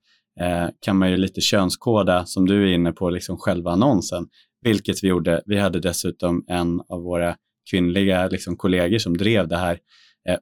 eh, 0.40 0.68
kan 0.80 0.98
man 0.98 1.10
ju 1.10 1.16
lite 1.16 1.40
könskoda, 1.40 2.26
som 2.26 2.46
du 2.46 2.62
är 2.62 2.74
inne 2.74 2.92
på, 2.92 3.10
liksom 3.10 3.36
själva 3.36 3.70
annonsen, 3.70 4.26
vilket 4.62 5.04
vi 5.04 5.08
gjorde. 5.08 5.42
Vi 5.46 5.58
hade 5.58 5.80
dessutom 5.80 6.44
en 6.48 6.80
av 6.88 7.02
våra 7.02 7.36
kvinnliga 7.70 8.28
liksom, 8.28 8.56
kollegor 8.56 8.98
som 8.98 9.16
drev 9.16 9.48
det 9.48 9.56
här 9.56 9.78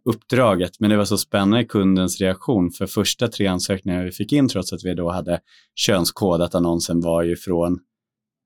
uppdraget. 0.04 0.80
Men 0.80 0.90
det 0.90 0.96
var 0.96 1.04
så 1.04 1.18
spännande 1.18 1.64
kundens 1.64 2.20
reaktion 2.20 2.70
för 2.70 2.86
första 2.86 3.28
tre 3.28 3.46
ansökningar 3.46 4.04
vi 4.04 4.12
fick 4.12 4.32
in 4.32 4.48
trots 4.48 4.72
att 4.72 4.84
vi 4.84 4.94
då 4.94 5.10
hade 5.10 5.40
könskodat 5.74 6.54
annonsen 6.54 7.00
var 7.00 7.22
ju 7.22 7.36
från 7.36 7.78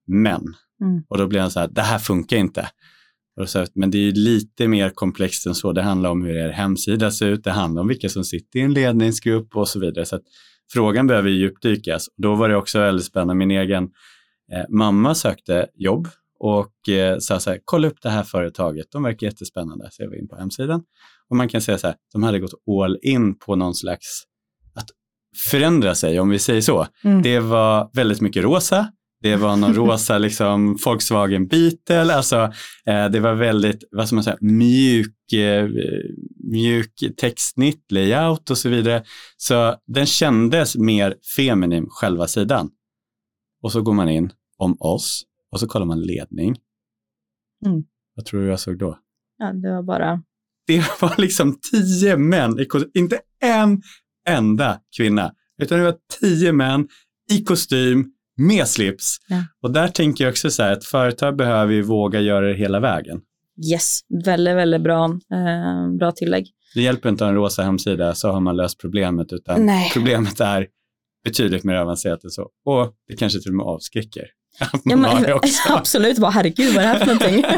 män. 0.07 0.55
Mm. 0.81 1.03
Och 1.09 1.18
då 1.18 1.27
blev 1.27 1.42
han 1.42 1.51
så 1.51 1.61
här, 1.61 1.68
det 1.68 1.83
här 1.83 1.98
funkar 1.98 2.37
inte. 2.37 2.68
Och 3.40 3.48
så, 3.48 3.66
men 3.74 3.90
det 3.90 3.98
är 3.98 4.12
lite 4.12 4.68
mer 4.68 4.90
komplext 4.90 5.46
än 5.46 5.55
så. 5.55 5.72
Det 5.72 5.83
handlar 5.83 6.11
om 6.11 6.24
hur 6.24 6.37
er 6.37 6.48
hemsida 6.48 7.11
ser 7.11 7.27
ut, 7.27 7.44
det 7.44 7.51
handlar 7.51 7.83
om 7.83 7.88
vilka 7.88 8.09
som 8.09 8.24
sitter 8.24 8.59
i 8.59 8.62
en 8.62 8.74
ledningsgrupp 8.74 9.57
och 9.57 9.68
så 9.68 9.81
vidare. 9.81 10.07
Så 10.07 10.16
att 10.16 10.22
frågan 10.72 11.07
behöver 11.07 11.31
djupdykas. 11.31 12.09
Då 12.16 12.35
var 12.35 12.48
det 12.48 12.57
också 12.57 12.79
väldigt 12.79 13.07
spännande. 13.07 13.35
Min 13.35 13.51
egen 13.51 13.85
eh, 14.53 14.64
mamma 14.68 15.14
sökte 15.14 15.66
jobb 15.74 16.09
och 16.38 16.88
eh, 16.88 17.18
sa 17.18 17.40
så 17.40 17.51
här, 17.51 17.61
kolla 17.64 17.88
upp 17.88 18.03
det 18.03 18.11
här 18.11 18.22
företaget, 18.22 18.87
de 18.90 19.03
verkar 19.03 19.27
jättespännande. 19.27 19.88
Så 19.90 20.03
jag 20.03 20.09
var 20.09 20.16
in 20.16 20.29
på 20.29 20.37
hemsidan 20.37 20.83
och 21.31 21.37
man 21.37 21.49
kan 21.49 21.61
säga 21.61 21.79
så 21.79 21.87
här, 21.87 21.97
de 22.12 22.23
hade 22.23 22.38
gått 22.38 22.55
all 22.83 22.99
in 23.03 23.38
på 23.38 23.57
någon 23.57 23.75
slags 23.75 24.23
att 24.75 24.91
förändra 25.51 25.95
sig, 25.95 26.21
om 26.21 26.29
vi 26.29 26.38
säger 26.38 26.61
så. 26.61 26.87
Mm. 27.05 27.23
Det 27.23 27.41
var 27.41 27.91
väldigt 27.93 28.21
mycket 28.21 28.43
rosa. 28.43 28.93
Det 29.21 29.37
var 29.37 29.57
någon 29.57 29.75
rosa 29.88 30.19
liksom, 30.19 30.79
Volkswagen 30.85 31.47
Beetle. 31.47 32.14
Alltså, 32.14 32.53
eh, 32.87 33.09
det 33.09 33.21
var 33.21 33.35
väldigt 33.35 33.85
vad 33.91 34.07
ska 34.07 34.14
man 34.14 34.25
säga, 34.25 34.38
mjuk, 34.41 35.33
eh, 35.33 35.69
mjuk 36.53 36.93
textsnitt, 37.17 37.93
layout 37.93 38.51
och 38.51 38.59
så 38.59 38.69
vidare. 38.69 39.05
Så 39.37 39.77
den 39.87 40.07
kändes 40.07 40.77
mer 40.77 41.17
feminin, 41.37 41.87
själva 41.91 42.27
sidan. 42.27 42.71
Och 43.62 43.73
så 43.73 43.83
går 43.83 43.93
man 43.93 44.09
in 44.09 44.33
om 44.59 44.77
oss 44.81 45.25
och 45.53 45.61
så 45.61 45.67
kollar 45.67 45.87
man 45.87 46.01
ledning. 46.01 46.57
Mm. 47.67 47.85
Vad 48.14 48.25
tror 48.25 48.41
du 48.41 48.47
jag 48.47 48.61
såg 48.61 48.79
då? 48.79 48.99
Ja, 49.38 49.53
det 49.53 49.71
var 49.71 49.83
bara, 49.83 50.23
Det 50.69 50.85
var 51.01 51.15
liksom 51.21 51.59
tio 51.71 52.17
män, 52.17 52.67
inte 52.95 53.19
en 53.43 53.83
enda 54.29 54.79
kvinna, 54.97 55.33
utan 55.63 55.79
det 55.79 55.85
var 55.85 55.97
tio 56.21 56.53
män 56.53 56.89
i 57.33 57.45
kostym 57.45 58.07
med 58.37 58.69
slips. 58.69 59.17
Ja. 59.29 59.45
Och 59.63 59.73
där 59.73 59.89
tänker 59.89 60.25
jag 60.25 60.31
också 60.33 60.51
så 60.51 60.63
här 60.63 60.73
att 60.73 60.85
företag 60.85 61.37
behöver 61.37 61.73
ju 61.73 61.83
våga 61.83 62.21
göra 62.21 62.47
det 62.47 62.55
hela 62.55 62.81
vägen. 62.81 63.21
yes, 63.73 64.01
väldigt, 64.25 64.57
väldigt 64.57 64.83
bra, 64.83 65.05
eh, 65.05 65.97
bra 65.99 66.13
tillägg. 66.13 66.47
Det 66.75 66.83
hjälper 66.83 67.09
inte 67.09 67.25
att 67.25 67.29
en 67.29 67.35
rosa 67.35 67.63
hemsida 67.63 68.15
så 68.15 68.31
har 68.31 68.41
man 68.41 68.57
löst 68.57 68.81
problemet, 68.81 69.33
utan 69.33 69.67
Nej. 69.67 69.91
problemet 69.95 70.41
är 70.41 70.67
betydligt 71.25 71.65
mer 71.65 71.75
avancerat 71.75 72.25
än 72.25 72.31
så. 72.31 72.43
Och 72.65 72.95
det 73.09 73.17
kanske 73.17 73.41
till 73.41 73.51
och 73.51 73.57
med 73.57 73.67
avskräcker. 73.67 74.25
Att 74.61 74.81
Ja, 74.85 74.97
har 74.97 75.27
det 75.27 75.35
också. 75.35 75.73
absolut, 75.73 76.18
bara 76.18 76.31
herregud 76.31 76.75
vad 76.75 76.85
är 76.85 76.88
det 76.88 76.92
här 76.92 76.99
för 76.99 77.07
någonting? 77.07 77.44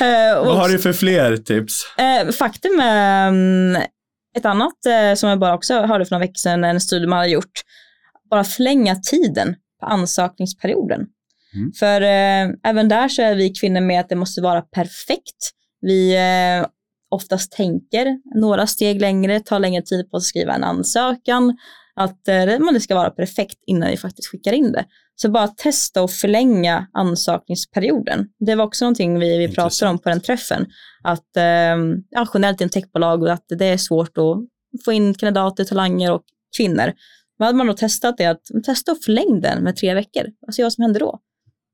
Eh, 0.00 0.38
och 0.38 0.46
Vad 0.46 0.56
har 0.56 0.68
du 0.68 0.78
för 0.78 0.92
fler 0.92 1.36
tips? 1.36 1.74
Eh, 1.98 2.32
faktum 2.32 2.80
är 2.80 3.28
um, 3.28 3.76
ett 4.36 4.44
annat 4.44 4.86
eh, 4.86 5.14
som 5.14 5.28
jag 5.28 5.38
bara 5.38 5.54
också 5.54 5.74
hörde 5.80 6.04
för 6.04 6.14
några 6.14 6.26
veckor 6.26 6.38
sedan, 6.38 6.64
en 6.64 6.80
studie 6.80 7.06
man 7.06 7.18
har 7.18 7.26
gjort, 7.26 7.60
bara 8.30 8.44
förlänga 8.44 8.94
tiden 8.96 9.54
på 9.80 9.86
ansökningsperioden. 9.86 11.06
Mm. 11.54 11.72
För 11.72 12.00
eh, 12.00 12.70
även 12.70 12.88
där 12.88 13.08
så 13.08 13.22
är 13.22 13.34
vi 13.34 13.50
kvinnor 13.50 13.80
med 13.80 14.00
att 14.00 14.08
det 14.08 14.16
måste 14.16 14.40
vara 14.40 14.60
perfekt. 14.62 15.50
Vi 15.80 16.14
eh, 16.16 16.66
oftast 17.10 17.52
tänker 17.52 18.18
några 18.38 18.66
steg 18.66 19.00
längre, 19.00 19.40
tar 19.40 19.58
längre 19.58 19.82
tid 19.82 20.10
på 20.10 20.16
att 20.16 20.22
skriva 20.22 20.54
en 20.54 20.64
ansökan, 20.64 21.56
att 21.94 22.28
eh, 22.28 22.44
det 22.72 22.80
ska 22.80 22.94
vara 22.94 23.10
perfekt 23.10 23.58
innan 23.66 23.90
vi 23.90 23.96
faktiskt 23.96 24.28
skickar 24.28 24.52
in 24.52 24.72
det. 24.72 24.84
Så 25.22 25.30
bara 25.30 25.48
testa 25.48 26.02
och 26.02 26.10
förlänga 26.10 26.86
ansökningsperioden. 26.92 28.28
Det 28.38 28.54
var 28.54 28.64
också 28.64 28.84
någonting 28.84 29.18
vi, 29.18 29.38
vi 29.38 29.54
pratade 29.54 29.90
om 29.90 29.98
på 29.98 30.08
den 30.08 30.20
träffen. 30.20 30.66
Att 31.02 31.36
eh, 31.36 31.76
ja, 32.10 32.28
generellt 32.34 32.60
i 32.60 32.64
en 32.64 32.70
techbolag 32.70 33.22
och 33.22 33.32
att 33.32 33.44
det 33.48 33.66
är 33.66 33.76
svårt 33.76 34.18
att 34.18 34.36
få 34.84 34.92
in 34.92 35.14
kandidater, 35.14 35.64
talanger 35.64 36.12
och 36.12 36.22
kvinnor. 36.56 36.92
Vad 37.36 37.46
hade 37.46 37.58
man 37.58 37.66
då 37.66 37.72
testat 37.72 38.16
det 38.18 38.26
att 38.26 38.42
testa 38.64 38.92
och 38.92 38.98
förläng 39.04 39.40
den 39.40 39.62
med 39.64 39.76
tre 39.76 39.94
veckor. 39.94 40.26
Vad 40.40 40.54
ser 40.54 40.62
vad 40.62 40.72
som 40.72 40.82
händer 40.82 41.00
då? 41.00 41.20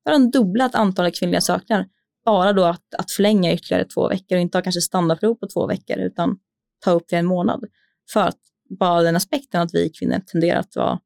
Då 0.05 0.13
har 0.13 0.19
de 0.19 0.31
dubblat 0.31 0.75
antalet 0.75 1.19
kvinnliga 1.19 1.41
sökningar. 1.41 1.87
Bara 2.25 2.53
då 2.53 2.65
att, 2.65 2.95
att 2.99 3.11
förlänga 3.11 3.53
ytterligare 3.53 3.85
två 3.85 4.09
veckor 4.09 4.37
och 4.37 4.43
inte 4.43 4.59
ha 4.59 4.63
kanske 4.63 4.81
standardprov 4.81 5.35
på 5.35 5.47
två 5.47 5.67
veckor 5.67 5.99
utan 5.99 6.39
ta 6.85 6.91
upp 6.91 7.05
det 7.09 7.17
en 7.17 7.27
månad. 7.27 7.65
För 8.13 8.21
att 8.21 8.39
bara 8.79 9.03
den 9.03 9.17
aspekten 9.17 9.61
att 9.61 9.75
vi 9.75 9.91
kvinnor 9.91 10.21
tenderar 10.27 10.61
att 10.61 10.77
vara, 10.77 10.99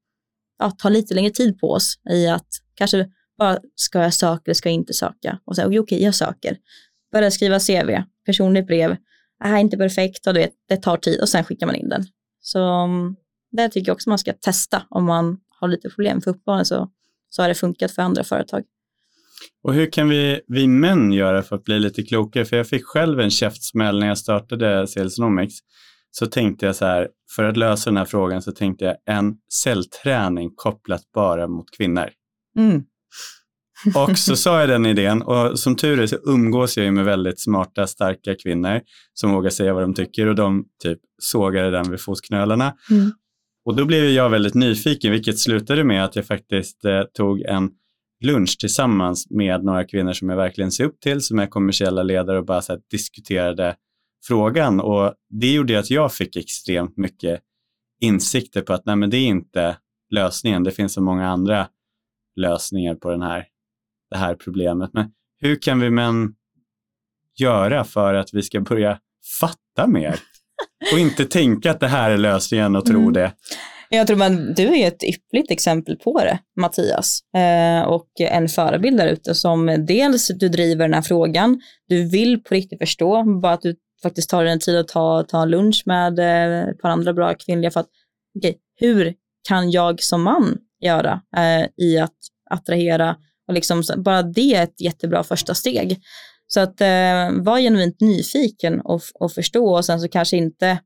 ja, 0.59 0.71
ta 0.71 0.89
lite 0.89 1.15
längre 1.15 1.31
tid 1.31 1.61
på 1.61 1.71
oss 1.71 1.95
i 2.11 2.27
att 2.27 2.49
kanske 2.75 3.09
bara 3.39 3.59
ska 3.75 4.03
jag 4.03 4.15
söka 4.15 4.43
eller 4.45 4.55
ska 4.55 4.69
jag 4.69 4.75
inte 4.75 4.95
söka? 4.95 5.39
Och 5.45 5.57
säga 5.57 5.67
okej, 5.67 5.81
okay, 5.81 5.99
jag 5.99 6.15
söker. 6.15 6.57
Börja 7.13 7.31
skriva 7.31 7.59
CV, 7.59 8.03
personligt 8.27 8.67
brev, 8.67 8.97
det 9.43 9.49
här 9.49 9.57
är 9.57 9.61
inte 9.61 9.77
perfekt 9.77 10.27
och 10.27 10.35
du 10.35 10.41
vet, 10.41 10.53
det 10.69 10.77
tar 10.77 10.97
tid 10.97 11.21
och 11.21 11.29
sen 11.29 11.45
skickar 11.45 11.67
man 11.67 11.77
in 11.77 11.89
den. 11.89 12.05
Så 12.41 12.61
mm, 12.65 13.17
det 13.53 13.69
tycker 13.69 13.89
jag 13.89 13.95
också 13.95 14.09
man 14.09 14.19
ska 14.19 14.33
testa 14.33 14.83
om 14.89 15.05
man 15.05 15.39
har 15.61 15.69
lite 15.69 15.89
problem. 15.89 16.21
För 16.21 16.31
uppenbarligen 16.31 16.65
så, 16.65 16.91
så 17.29 17.43
har 17.43 17.49
det 17.49 17.55
funkat 17.55 17.93
för 17.93 18.03
andra 18.03 18.25
företag. 18.25 18.63
Och 19.63 19.75
hur 19.75 19.91
kan 19.91 20.09
vi, 20.09 20.41
vi 20.47 20.67
män 20.67 21.13
göra 21.13 21.43
för 21.43 21.57
att 21.57 21.65
bli 21.65 21.79
lite 21.79 22.03
klokare? 22.03 22.45
För 22.45 22.57
jag 22.57 22.69
fick 22.69 22.85
själv 22.85 23.21
en 23.21 23.31
käftsmäll 23.31 23.99
när 23.99 24.07
jag 24.07 24.19
startade 24.19 24.87
Salesnomics. 24.87 25.55
Så 26.15 26.27
tänkte 26.27 26.67
jag 26.67 26.77
så 26.77 26.85
här, 26.85 27.09
för 27.37 27.45
att 27.45 27.57
lösa 27.57 27.91
den 27.91 27.97
här 27.97 28.05
frågan 28.05 28.43
så 28.43 28.53
tänkte 28.53 28.85
jag 28.85 28.97
en 29.17 29.35
cellträning 29.53 30.51
kopplat 30.57 31.03
bara 31.15 31.49
mot 31.49 31.67
kvinnor. 31.77 32.09
Mm. 32.59 32.83
Och 33.95 34.19
så 34.19 34.37
sa 34.37 34.61
jag 34.61 34.69
den 34.69 34.87
idén 34.87 35.23
och 35.23 35.59
som 35.59 35.77
tur 35.77 36.01
är 36.01 36.07
så 36.07 36.17
umgås 36.25 36.77
jag 36.77 36.85
ju 36.87 36.93
med 36.93 37.05
väldigt 37.05 37.41
smarta, 37.41 37.87
starka 37.87 38.35
kvinnor 38.35 38.81
som 39.15 39.33
vågar 39.33 39.51
säga 39.51 39.75
vad 39.75 39.83
de 39.83 39.95
tycker 39.95 40.27
och 40.27 40.35
de 40.35 40.65
typ 40.83 40.99
sågade 41.23 41.71
den 41.71 41.91
vid 41.91 42.01
fotknölarna. 42.01 42.75
Mm. 42.91 43.11
Och 43.65 43.77
då 43.77 43.85
blev 43.85 44.05
jag 44.05 44.31
väldigt 44.31 44.55
nyfiken, 44.55 45.13
vilket 45.13 45.39
slutade 45.39 45.85
med 45.85 46.05
att 46.05 46.17
jag 46.17 46.27
faktiskt 46.27 46.85
eh, 46.85 47.03
tog 47.03 47.41
en 47.41 47.71
lunch 48.25 48.57
tillsammans 48.61 49.31
med 49.31 49.65
några 49.65 49.85
kvinnor 49.85 50.13
som 50.13 50.29
jag 50.29 50.37
verkligen 50.37 50.73
ser 50.73 50.85
upp 50.85 51.01
till, 51.01 51.21
som 51.21 51.39
är 51.39 51.47
kommersiella 51.47 52.03
ledare 52.03 52.39
och 52.39 52.45
bara 52.45 52.63
så 52.63 52.73
här, 52.73 52.81
diskuterade 52.91 53.77
frågan. 54.23 54.81
Och 54.81 55.15
det 55.31 55.53
gjorde 55.53 55.79
att 55.79 55.91
jag 55.91 56.13
fick 56.15 56.37
extremt 56.37 56.97
mycket 56.97 57.41
insikter 58.01 58.63
på 58.63 58.73
att 58.73 58.87
nej, 58.87 58.97
men 58.97 59.11
det 59.11 59.17
är 59.17 59.27
inte 59.27 59.77
lösningen. 60.11 60.65
Det 60.65 60.71
finns 60.71 60.93
så 60.93 61.01
många 61.03 61.29
andra 61.29 61.69
lösningar 62.37 62.95
på 62.95 63.11
den 63.11 63.23
här, 63.23 63.47
det 64.11 64.17
här 64.17 64.35
problemet. 64.35 64.91
Men 64.93 65.11
hur 65.41 65.63
kan 65.63 65.81
vi 65.81 65.91
män 65.91 66.35
göra 67.39 67.85
för 67.85 68.15
att 68.15 68.35
vi 68.35 68.43
ska 68.43 68.61
börja 68.61 68.99
fatta 69.41 69.87
mer? 69.87 70.21
Och 70.93 70.99
inte 70.99 71.25
tänka 71.25 71.71
att 71.71 71.81
det 71.81 71.89
här 71.89 72.11
är 72.11 72.19
lösningen 72.19 72.77
och 72.77 72.87
tro 72.87 73.01
Mm. 73.01 73.13
det. 73.13 73.33
Jag 73.89 74.07
tror 74.07 74.17
man, 74.17 74.55
du 74.55 74.79
är 74.79 74.89
ett 74.89 75.03
ypperligt 75.05 75.51
exempel 75.51 75.97
på 75.97 76.19
det, 76.19 76.39
Mattias. 76.61 77.21
Eh, 77.37 77.83
och 77.89 78.09
en 78.21 78.49
förebild 78.49 78.97
där 78.97 79.07
ute 79.09 79.35
som 79.35 79.85
dels 79.89 80.29
du 80.29 80.49
driver 80.49 80.85
den 80.85 80.95
här 80.95 81.03
frågan, 81.03 81.61
du 81.89 82.09
vill 82.09 82.43
på 82.43 82.55
riktigt 82.55 82.79
förstå, 82.79 83.41
bara 83.41 83.53
att 83.53 83.63
du 83.63 83.77
faktiskt 84.03 84.31
tar 84.31 84.45
den 84.45 84.59
tid 84.59 84.77
att 84.77 84.89
ta, 84.89 85.23
ta 85.23 85.43
en 85.43 85.51
lunch 85.51 85.83
med 85.87 86.19
eh, 86.19 86.69
ett 86.69 86.79
par 86.79 86.89
andra 86.89 87.13
bra 87.13 87.35
kvinnliga 87.35 87.71
för 87.71 87.81
att, 87.81 87.89
okej, 88.39 88.59
hur 88.75 89.15
kan 89.49 89.71
jag 89.71 90.03
som 90.03 90.23
man 90.23 90.59
göra 90.81 91.21
eh, 91.37 91.67
i 91.77 91.99
att 91.99 92.17
attrahera 92.51 93.17
och 93.49 93.55
liksom, 93.55 93.83
bara 93.97 94.23
det 94.23 94.55
är 94.55 94.63
ett 94.63 94.81
jättebra 94.81 95.25
första 95.25 95.55
steg. 95.55 96.01
Så 96.47 96.61
att 96.61 96.81
eh, 96.81 97.33
var 97.33 97.59
genuint 97.59 98.01
nyfiken 98.01 98.81
och, 98.81 99.03
och 99.15 99.33
förstå 99.33 99.75
och 99.77 99.85
sen 99.85 100.01
så 100.01 100.09
kanske 100.09 100.37
inte 100.37 100.79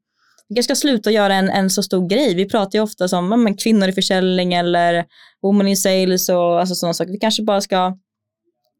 vi 0.48 0.55
kanske 0.55 0.76
ska 0.76 0.81
sluta 0.88 1.11
göra 1.11 1.35
en, 1.35 1.50
en 1.50 1.70
så 1.70 1.83
stor 1.83 2.09
grej. 2.09 2.35
Vi 2.35 2.48
pratar 2.48 2.79
ju 2.79 2.83
ofta 2.83 3.09
som 3.09 3.29
men 3.29 3.57
kvinnor 3.57 3.88
i 3.88 3.92
försäljning 3.92 4.55
eller 4.55 5.05
woman 5.42 5.68
in 5.68 5.76
sales 5.76 6.29
och 6.29 6.61
alltså 6.61 6.74
sådana 6.74 6.94
saker. 6.94 7.12
Vi 7.12 7.18
kanske 7.18 7.42
bara 7.42 7.61
ska, 7.61 7.98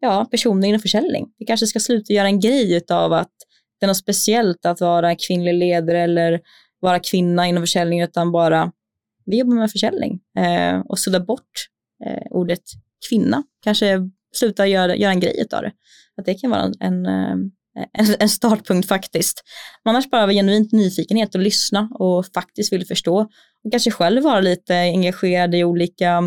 ja, 0.01 0.27
personer 0.31 0.69
inom 0.69 0.81
försäljning. 0.81 1.27
Vi 1.39 1.47
kanske 1.47 1.67
ska 1.67 1.81
sluta 1.81 2.13
göra 2.13 2.27
en 2.27 2.41
grej 2.41 2.85
av 2.91 3.13
att 3.13 3.33
det 3.81 3.87
är 3.87 3.89
något 3.89 3.97
speciellt 3.97 4.67
att 4.67 4.81
vara 4.81 5.17
kvinnlig 5.17 5.55
ledare 5.55 6.01
eller 6.01 6.41
vara 6.81 6.99
kvinna 6.99 7.47
inom 7.47 7.63
försäljning 7.63 8.03
utan 8.03 8.33
bara 8.33 8.73
vi 9.27 9.39
jobbar 9.39 9.55
med 9.55 9.71
försäljning 9.71 10.21
eh, 10.39 10.81
och 10.81 10.99
sudda 10.99 11.21
bort 11.21 11.69
eh, 12.07 12.27
ordet 12.31 12.63
kvinna. 13.09 13.43
Kanske 13.65 14.11
sluta 14.35 14.67
göra, 14.67 14.97
göra 14.97 15.13
en 15.13 15.21
grej 15.21 15.47
av 15.53 15.63
det. 15.63 15.73
Att 16.17 16.27
det 16.27 16.35
kan 16.35 16.51
vara 16.51 16.73
en, 16.81 17.07
eh, 17.07 17.37
en, 17.99 18.07
en, 18.19 18.29
startpunkt 18.29 18.89
faktiskt. 18.89 19.43
Men 19.85 19.95
annars 19.95 20.11
bara 20.11 20.27
vara 20.27 20.33
genuint 20.33 20.73
nyfikenhet 20.73 21.35
och 21.35 21.41
lyssna 21.41 21.89
och 21.95 22.27
faktiskt 22.35 22.73
vill 22.73 22.87
förstå. 22.87 23.21
Och 23.65 23.71
kanske 23.71 23.91
själv 23.91 24.23
vara 24.23 24.41
lite 24.41 24.75
engagerad 24.77 25.55
i 25.55 25.65
olika 25.65 26.23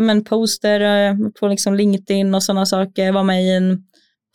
men 0.00 0.24
poster 0.24 0.80
eh, 0.80 1.14
på 1.40 1.48
liksom 1.48 1.74
LinkedIn 1.74 2.34
och 2.34 2.42
sådana 2.42 2.66
saker. 2.66 3.12
Vara 3.12 3.24
med 3.24 3.44
i 3.44 3.50
en 3.50 3.82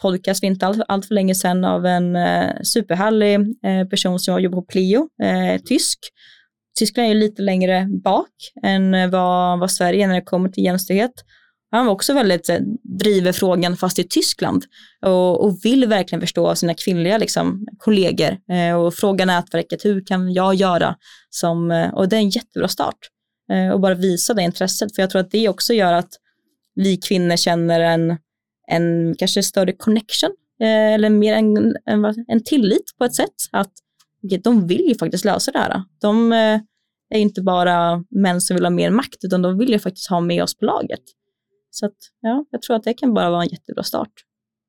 podcast 0.01 0.39
för 0.39 0.47
inte 0.47 0.67
allt, 0.67 0.81
allt 0.87 1.05
för 1.05 1.15
länge 1.15 1.35
sedan 1.35 1.65
av 1.65 1.85
en 1.85 2.15
eh, 2.15 2.61
superhärlig 2.63 3.33
eh, 3.65 3.87
person 3.89 4.19
som 4.19 4.41
jobbar 4.41 4.61
på 4.61 4.65
Pleo, 4.65 5.09
eh, 5.23 5.61
tysk. 5.61 5.99
Tyskland 6.79 7.09
är 7.09 7.13
ju 7.13 7.19
lite 7.19 7.41
längre 7.41 7.87
bak 8.03 8.31
än 8.63 8.93
eh, 8.93 9.09
vad, 9.09 9.59
vad 9.59 9.71
Sverige 9.71 10.03
är 10.03 10.07
när 10.07 10.15
det 10.15 10.21
kommer 10.21 10.49
till 10.49 10.63
jämställdhet. 10.63 11.13
Han 11.71 11.85
var 11.85 11.93
också 11.93 12.13
väldigt 12.13 12.49
eh, 12.49 12.59
driver 12.99 13.31
frågan 13.31 13.77
fast 13.77 13.99
i 13.99 14.03
Tyskland 14.03 14.63
och, 15.05 15.43
och 15.43 15.59
vill 15.63 15.85
verkligen 15.85 16.21
förstå 16.21 16.55
sina 16.55 16.73
kvinnliga 16.73 17.17
liksom, 17.17 17.67
kollegor 17.77 18.37
eh, 18.51 18.75
och 18.75 18.93
fråga 18.93 19.25
nätverket 19.25 19.85
hur 19.85 20.05
kan 20.05 20.33
jag 20.33 20.55
göra 20.55 20.95
som, 21.29 21.71
eh, 21.71 21.93
och 21.93 22.09
det 22.09 22.15
är 22.15 22.19
en 22.19 22.29
jättebra 22.29 22.67
start 22.67 22.97
eh, 23.51 23.73
och 23.73 23.79
bara 23.79 23.93
visa 23.93 24.33
det 24.33 24.41
intresset 24.41 24.95
för 24.95 25.01
jag 25.01 25.09
tror 25.09 25.21
att 25.21 25.31
det 25.31 25.49
också 25.49 25.73
gör 25.73 25.93
att 25.93 26.09
vi 26.75 26.97
kvinnor 26.97 27.35
känner 27.35 27.79
en, 27.79 28.17
en 28.67 29.15
kanske 29.17 29.43
större 29.43 29.71
connection 29.71 30.31
eh, 30.61 30.93
eller 30.93 31.09
mer 31.09 31.33
en, 31.33 31.75
en, 31.85 32.25
en 32.27 32.43
tillit 32.43 32.97
på 32.97 33.05
ett 33.05 33.15
sätt 33.15 33.33
att 33.51 33.71
de 34.43 34.67
vill 34.67 34.85
ju 34.87 34.95
faktiskt 34.95 35.25
lösa 35.25 35.51
det 35.51 35.59
här. 35.59 35.83
De 36.01 36.31
eh, 36.31 36.59
är 37.09 37.19
inte 37.19 37.41
bara 37.41 38.03
män 38.09 38.41
som 38.41 38.55
vill 38.55 38.65
ha 38.65 38.69
mer 38.69 38.91
makt 38.91 39.23
utan 39.23 39.41
de 39.41 39.57
vill 39.57 39.69
ju 39.69 39.79
faktiskt 39.79 40.09
ha 40.09 40.19
med 40.19 40.43
oss 40.43 40.57
på 40.57 40.65
laget. 40.65 41.03
Så 41.69 41.85
att, 41.85 41.97
ja, 42.21 42.45
jag 42.49 42.61
tror 42.61 42.75
att 42.75 42.83
det 42.83 42.93
kan 42.93 43.13
bara 43.13 43.29
vara 43.29 43.43
en 43.43 43.49
jättebra 43.49 43.83
start. 43.83 44.11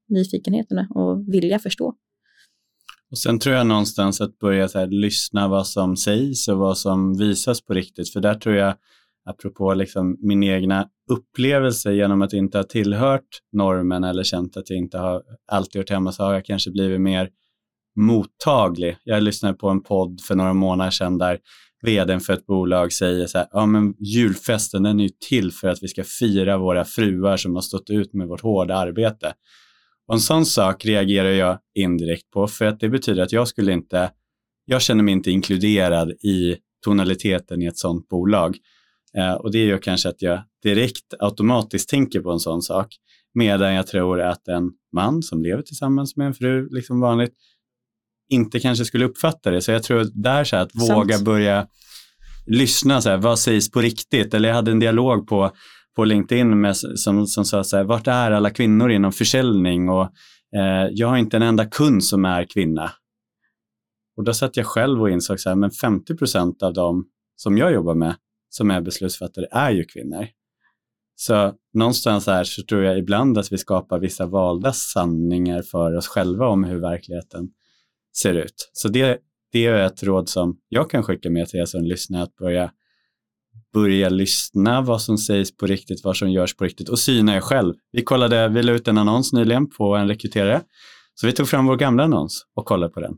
Nyfikenheten 0.08 0.78
och 0.78 1.34
vilja 1.34 1.58
förstå. 1.58 1.94
Och 3.10 3.18
sen 3.18 3.38
tror 3.38 3.54
jag 3.54 3.66
någonstans 3.66 4.20
att 4.20 4.38
börja 4.38 4.68
så 4.68 4.78
här, 4.78 4.86
lyssna 4.86 5.48
vad 5.48 5.66
som 5.66 5.96
sägs 5.96 6.48
och 6.48 6.58
vad 6.58 6.78
som 6.78 7.18
visas 7.18 7.60
på 7.60 7.74
riktigt. 7.74 8.12
För 8.12 8.20
där 8.20 8.34
tror 8.34 8.54
jag, 8.54 8.74
apropå 9.26 9.74
liksom 9.74 10.16
min 10.20 10.42
egna 10.42 10.88
upplevelse 11.10 11.92
genom 11.92 12.22
att 12.22 12.32
inte 12.32 12.58
ha 12.58 12.62
tillhört 12.62 13.28
normen 13.52 14.04
eller 14.04 14.22
känt 14.22 14.56
att 14.56 14.70
jag 14.70 14.78
inte 14.78 14.98
har 14.98 15.22
alltid 15.52 15.80
hört 15.80 15.90
hemma, 15.90 16.12
så 16.12 16.22
har 16.22 16.34
jag 16.34 16.44
kanske 16.44 16.70
blivit 16.70 17.00
mer 17.00 17.28
mottaglig. 17.96 18.96
Jag 19.04 19.22
lyssnade 19.22 19.54
på 19.54 19.68
en 19.68 19.82
podd 19.82 20.20
för 20.20 20.34
några 20.34 20.52
månader 20.52 20.90
sedan 20.90 21.18
där 21.18 21.38
vdn 21.82 22.20
för 22.20 22.32
ett 22.32 22.46
bolag 22.46 22.92
säger 22.92 23.26
så 23.26 23.38
här, 23.38 23.48
ja 23.50 23.66
men 23.66 23.94
julfesten 23.98 24.82
den 24.82 25.00
är 25.00 25.04
ju 25.04 25.10
till 25.28 25.52
för 25.52 25.68
att 25.68 25.82
vi 25.82 25.88
ska 25.88 26.04
fira 26.04 26.58
våra 26.58 26.84
fruar 26.84 27.36
som 27.36 27.54
har 27.54 27.62
stått 27.62 27.90
ut 27.90 28.12
med 28.12 28.28
vårt 28.28 28.40
hårda 28.40 28.76
arbete. 28.76 29.34
Och 30.08 30.14
en 30.14 30.20
sån 30.20 30.46
sak 30.46 30.84
reagerar 30.84 31.30
jag 31.30 31.58
indirekt 31.74 32.30
på 32.30 32.46
för 32.46 32.64
att 32.64 32.80
det 32.80 32.88
betyder 32.88 33.22
att 33.22 33.32
jag 33.32 33.48
skulle 33.48 33.72
inte, 33.72 34.10
jag 34.64 34.82
känner 34.82 35.02
mig 35.02 35.12
inte 35.12 35.30
inkluderad 35.30 36.10
i 36.10 36.56
tonaliteten 36.84 37.62
i 37.62 37.66
ett 37.66 37.78
sånt 37.78 38.08
bolag. 38.08 38.56
Eh, 39.18 39.34
och 39.34 39.52
det 39.52 39.64
gör 39.64 39.78
kanske 39.78 40.08
att 40.08 40.22
jag 40.22 40.42
direkt 40.62 41.14
automatiskt 41.18 41.88
tänker 41.88 42.20
på 42.20 42.30
en 42.32 42.40
sån 42.40 42.62
sak. 42.62 42.86
Medan 43.34 43.74
jag 43.74 43.86
tror 43.86 44.20
att 44.20 44.48
en 44.48 44.70
man 44.92 45.22
som 45.22 45.42
lever 45.42 45.62
tillsammans 45.62 46.16
med 46.16 46.26
en 46.26 46.34
fru, 46.34 46.68
liksom 46.70 47.00
vanligt, 47.00 47.32
inte 48.28 48.60
kanske 48.60 48.84
skulle 48.84 49.04
uppfatta 49.04 49.50
det. 49.50 49.62
Så 49.62 49.70
jag 49.72 49.82
tror 49.82 50.06
där 50.14 50.44
så 50.44 50.56
här, 50.56 50.62
att 50.62 50.70
våga 50.74 51.18
börja 51.18 51.66
lyssna, 52.46 53.00
så 53.00 53.08
här, 53.08 53.16
vad 53.16 53.38
sägs 53.38 53.70
på 53.70 53.80
riktigt? 53.80 54.34
Eller 54.34 54.48
jag 54.48 54.56
hade 54.56 54.70
en 54.70 54.78
dialog 54.78 55.28
på, 55.28 55.50
på 55.96 56.04
LinkedIn 56.04 56.60
med, 56.60 56.76
som, 56.76 57.26
som 57.26 57.44
sa 57.44 57.64
så 57.64 57.76
här, 57.76 57.84
vart 57.84 58.06
är 58.06 58.30
alla 58.30 58.50
kvinnor 58.50 58.90
inom 58.90 59.12
försäljning? 59.12 59.88
Och 59.88 60.02
eh, 60.56 60.88
jag 60.90 61.08
har 61.08 61.16
inte 61.16 61.36
en 61.36 61.42
enda 61.42 61.66
kund 61.66 62.04
som 62.04 62.24
är 62.24 62.44
kvinna. 62.44 62.92
Och 64.16 64.24
då 64.24 64.34
satt 64.34 64.56
jag 64.56 64.66
själv 64.66 65.00
och 65.00 65.10
insåg 65.10 65.40
så 65.40 65.48
här, 65.48 65.56
men 65.56 65.70
50 65.70 66.16
procent 66.16 66.62
av 66.62 66.72
dem 66.72 67.06
som 67.36 67.58
jag 67.58 67.72
jobbar 67.72 67.94
med 67.94 68.14
som 68.48 68.70
är 68.70 68.80
beslutsfattare 68.80 69.46
är 69.50 69.70
ju 69.70 69.84
kvinnor. 69.84 70.26
Så 71.16 71.54
någonstans 71.74 72.26
här 72.26 72.44
så 72.44 72.62
tror 72.62 72.82
jag 72.82 72.98
ibland 72.98 73.38
att 73.38 73.52
vi 73.52 73.58
skapar 73.58 73.98
vissa 73.98 74.26
valda 74.26 74.72
sanningar 74.72 75.62
för 75.62 75.96
oss 75.96 76.08
själva 76.08 76.48
om 76.48 76.64
hur 76.64 76.80
verkligheten 76.80 77.48
ser 78.16 78.34
ut. 78.34 78.70
Så 78.72 78.88
det, 78.88 79.18
det 79.52 79.66
är 79.66 79.86
ett 79.86 80.02
råd 80.02 80.28
som 80.28 80.58
jag 80.68 80.90
kan 80.90 81.02
skicka 81.02 81.30
med 81.30 81.48
till 81.48 81.60
er 81.60 81.64
som 81.64 81.82
lyssnar, 81.82 82.22
att 82.22 82.36
börja, 82.36 82.70
börja 83.72 84.08
lyssna 84.08 84.80
vad 84.80 85.02
som 85.02 85.18
sägs 85.18 85.56
på 85.56 85.66
riktigt, 85.66 86.04
vad 86.04 86.16
som 86.16 86.30
görs 86.30 86.56
på 86.56 86.64
riktigt 86.64 86.88
och 86.88 86.98
syna 86.98 87.36
er 87.36 87.40
själv. 87.40 87.74
Vi 87.92 88.02
kollade, 88.02 88.48
vi 88.48 88.62
la 88.62 88.72
ut 88.72 88.88
en 88.88 88.98
annons 88.98 89.32
nyligen 89.32 89.70
på 89.70 89.96
en 89.96 90.08
rekryterare, 90.08 90.62
så 91.14 91.26
vi 91.26 91.32
tog 91.32 91.48
fram 91.48 91.66
vår 91.66 91.76
gamla 91.76 92.04
annons 92.04 92.46
och 92.54 92.64
kollade 92.64 92.92
på 92.92 93.00
den. 93.00 93.16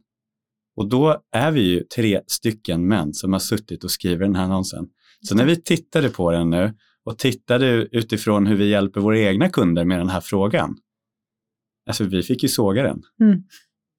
Och 0.79 0.89
då 0.89 1.23
är 1.33 1.51
vi 1.51 1.61
ju 1.61 1.81
tre 1.81 2.21
stycken 2.27 2.89
män 2.89 3.15
som 3.15 3.33
har 3.33 3.41
suttit 3.41 3.85
och 3.85 3.91
skrivit 3.91 4.21
den 4.21 4.35
här 4.35 4.45
annonsen. 4.45 4.87
Så 5.29 5.35
när 5.35 5.45
vi 5.45 5.63
tittade 5.63 6.09
på 6.09 6.33
den 6.33 6.51
nu 6.51 6.75
och 7.05 7.19
tittade 7.19 7.89
utifrån 7.93 8.47
hur 8.47 8.57
vi 8.57 8.69
hjälper 8.69 9.01
våra 9.01 9.19
egna 9.19 9.49
kunder 9.49 9.85
med 9.85 9.99
den 9.99 10.09
här 10.09 10.21
frågan, 10.21 10.77
alltså 11.89 12.05
vi 12.05 12.23
fick 12.23 12.43
ju 12.43 12.49
såga 12.49 12.83
den. 12.83 13.03
Mm. 13.23 13.43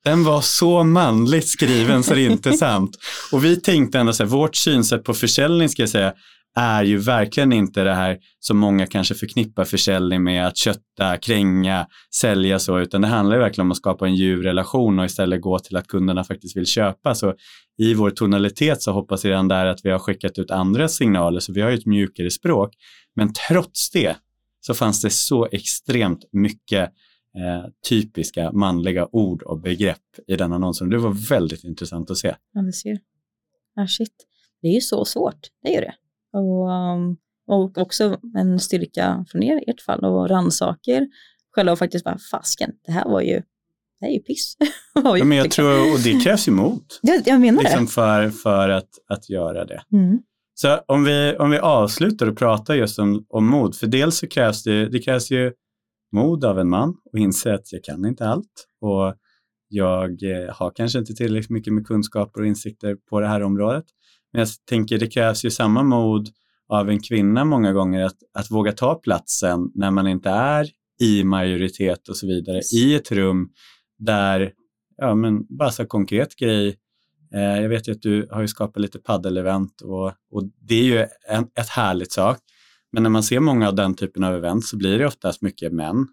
Den 0.04 0.24
var 0.24 0.42
så 0.42 0.84
manligt 0.84 1.48
skriven 1.48 2.04
så 2.04 2.14
det 2.14 2.22
är 2.22 2.30
inte 2.30 2.54
sant. 2.58 2.98
Och 3.32 3.46
vi 3.46 3.56
tänkte 3.56 4.00
ändå 4.00 4.14
så 4.14 4.24
här, 4.24 4.30
vårt 4.30 4.56
synsätt 4.56 5.04
på 5.04 5.14
försäljning 5.14 5.70
ska 5.70 5.82
jag 5.82 5.90
säga, 5.90 6.14
är 6.60 6.84
ju 6.84 6.98
verkligen 6.98 7.54
inte 7.54 7.84
det 7.84 7.94
här 7.94 8.18
som 8.40 8.58
många 8.58 8.86
kanske 8.86 9.16
förknippar 9.16 9.66
försäljning 9.66 10.24
med 10.24 10.48
att 10.48 10.58
kötta, 10.58 11.18
kränga, 11.18 11.88
sälja 12.16 12.60
så, 12.60 12.80
utan 12.80 13.02
det 13.02 13.08
handlar 13.08 13.36
ju 13.36 13.42
verkligen 13.42 13.68
om 13.68 13.72
att 13.72 13.78
skapa 13.78 14.08
en 14.08 14.16
djurrelation 14.16 15.00
och 15.00 15.06
istället 15.06 15.42
gå 15.42 15.60
till 15.60 15.76
att 15.76 15.88
kunderna 15.88 16.24
faktiskt 16.24 16.58
vill 16.58 16.66
köpa. 16.66 17.16
Så 17.16 17.34
i 17.78 17.94
vår 17.94 18.10
tonalitet 18.10 18.82
så 18.82 18.92
hoppas 18.92 19.24
jag 19.24 19.32
redan 19.32 19.48
där 19.48 19.66
att 19.66 19.80
vi 19.84 19.90
har 19.90 20.00
skickat 20.00 20.40
ut 20.40 20.52
andra 20.52 20.88
signaler, 20.88 21.40
så 21.40 21.54
vi 21.54 21.62
har 21.62 21.70
ju 21.70 21.78
ett 21.78 21.86
mjukare 21.86 22.32
språk. 22.32 22.74
Men 23.16 23.34
trots 23.50 23.92
det 23.92 24.16
så 24.62 24.74
fanns 24.74 25.02
det 25.02 25.10
så 25.10 25.48
extremt 25.52 26.26
mycket 26.32 26.90
eh, 27.38 27.70
typiska 27.90 28.52
manliga 28.52 29.08
ord 29.12 29.42
och 29.42 29.62
begrepp 29.62 29.98
i 30.28 30.36
den 30.36 30.54
annonsen. 30.54 30.90
Det 30.90 30.98
var 30.98 31.30
väldigt 31.30 31.64
intressant 31.64 32.12
att 32.12 32.18
se. 32.18 32.36
Ja, 32.54 32.62
du 32.62 32.72
ser. 32.72 33.00
Ah, 33.76 33.88
shit. 33.88 34.26
Det 34.62 34.68
är 34.68 34.74
ju 34.74 34.82
så 34.82 35.06
svårt, 35.06 35.40
det 35.64 35.70
är 35.70 35.74
ju 35.74 35.82
det. 35.82 35.94
Och, 36.34 36.70
um, 36.70 37.18
och 37.48 37.78
också 37.78 38.18
en 38.36 38.60
styrka 38.60 39.26
från 39.28 39.44
er, 39.44 39.64
ert 39.68 39.82
fall 39.82 40.06
och 40.06 40.30
rannsaker 40.30 41.08
själva 41.56 41.72
och 41.72 41.80
faktiskt 41.80 42.06
bara, 42.06 42.18
fasken, 42.32 42.72
det 42.86 42.92
här 42.92 43.06
var 43.06 43.22
ju 43.22 43.42
det 44.00 44.06
är 44.06 44.12
ju 44.12 44.20
piss. 44.20 44.58
ja, 44.94 45.26
men 45.26 45.38
jag 45.38 45.52
tror, 45.52 45.94
och 45.94 46.00
det 46.00 46.24
krävs 46.24 46.48
ju 46.48 46.52
mod. 46.52 46.84
Jag, 47.02 47.22
jag 47.26 47.42
menar 47.42 47.64
liksom 47.64 47.86
det. 47.86 47.92
För, 47.92 48.30
för 48.30 48.70
att, 48.70 48.90
att 49.08 49.30
göra 49.30 49.66
det. 49.66 49.82
Mm. 49.92 50.20
Så 50.54 50.80
om 50.88 51.04
vi, 51.04 51.36
om 51.40 51.50
vi 51.50 51.58
avslutar 51.58 52.28
och 52.28 52.38
pratar 52.38 52.76
just 52.76 53.00
om, 53.00 53.26
om 53.30 53.48
mod, 53.48 53.76
för 53.76 53.88
dels 53.88 54.18
så 54.18 54.28
krävs 54.28 54.64
det, 54.64 54.90
det 54.90 55.00
krävs 55.00 55.32
ju 55.32 55.54
mod 56.12 56.46
av 56.46 56.60
en 56.60 56.70
man 56.70 56.96
och 57.14 57.20
inse 57.20 57.54
att 57.54 57.74
jag 57.74 57.84
kan 57.84 58.06
inte 58.06 58.28
allt 58.28 58.68
och 58.82 59.16
jag 59.68 60.24
eh, 60.24 60.54
har 60.54 60.72
kanske 60.76 61.00
inte 61.00 61.14
tillräckligt 61.14 61.50
mycket 61.50 61.74
med 61.74 61.88
kunskaper 61.88 62.42
och 62.42 62.48
insikter 62.48 62.96
på 63.10 63.20
det 63.20 63.28
här 63.28 63.44
området. 63.44 63.86
Men 64.34 64.40
jag 64.40 64.50
tänker 64.70 64.98
det 64.98 65.08
krävs 65.08 65.46
ju 65.46 65.52
samma 65.52 65.84
mod 65.84 66.30
av 66.70 66.90
en 66.90 67.00
kvinna 67.00 67.46
många 67.46 67.74
gånger 67.74 68.06
att, 68.06 68.18
att 68.34 68.52
våga 68.52 68.72
ta 68.72 68.96
platsen 68.96 69.72
när 69.76 69.92
man 69.92 70.08
inte 70.08 70.30
är 70.30 70.68
i 71.02 71.24
majoritet 71.24 72.10
och 72.10 72.18
så 72.18 72.28
vidare 72.28 72.62
i 72.76 72.96
ett 72.96 73.12
rum 73.12 73.50
där, 73.98 74.54
ja 74.98 75.16
men 75.16 75.58
bara 75.58 75.72
så 75.72 75.86
konkret 75.86 76.36
grej, 76.36 76.78
eh, 77.34 77.62
jag 77.62 77.70
vet 77.70 77.88
ju 77.88 77.92
att 77.92 78.02
du 78.02 78.28
har 78.32 78.42
ju 78.42 78.48
skapat 78.48 78.82
lite 78.82 79.00
paddelevent 79.00 79.82
och, 79.82 80.08
och 80.08 80.44
det 80.62 80.76
är 80.76 80.84
ju 80.84 80.98
en, 81.30 81.48
ett 81.60 81.70
härligt 81.70 82.12
sak. 82.12 82.38
Men 82.92 83.04
när 83.04 83.10
man 83.10 83.24
ser 83.24 83.40
många 83.40 83.68
av 83.68 83.76
den 83.76 83.96
typen 83.96 84.24
av 84.24 84.36
event 84.36 84.66
så 84.66 84.78
blir 84.78 85.00
det 85.00 85.08
oftast 85.08 85.42
mycket 85.42 85.74
män. 85.74 86.08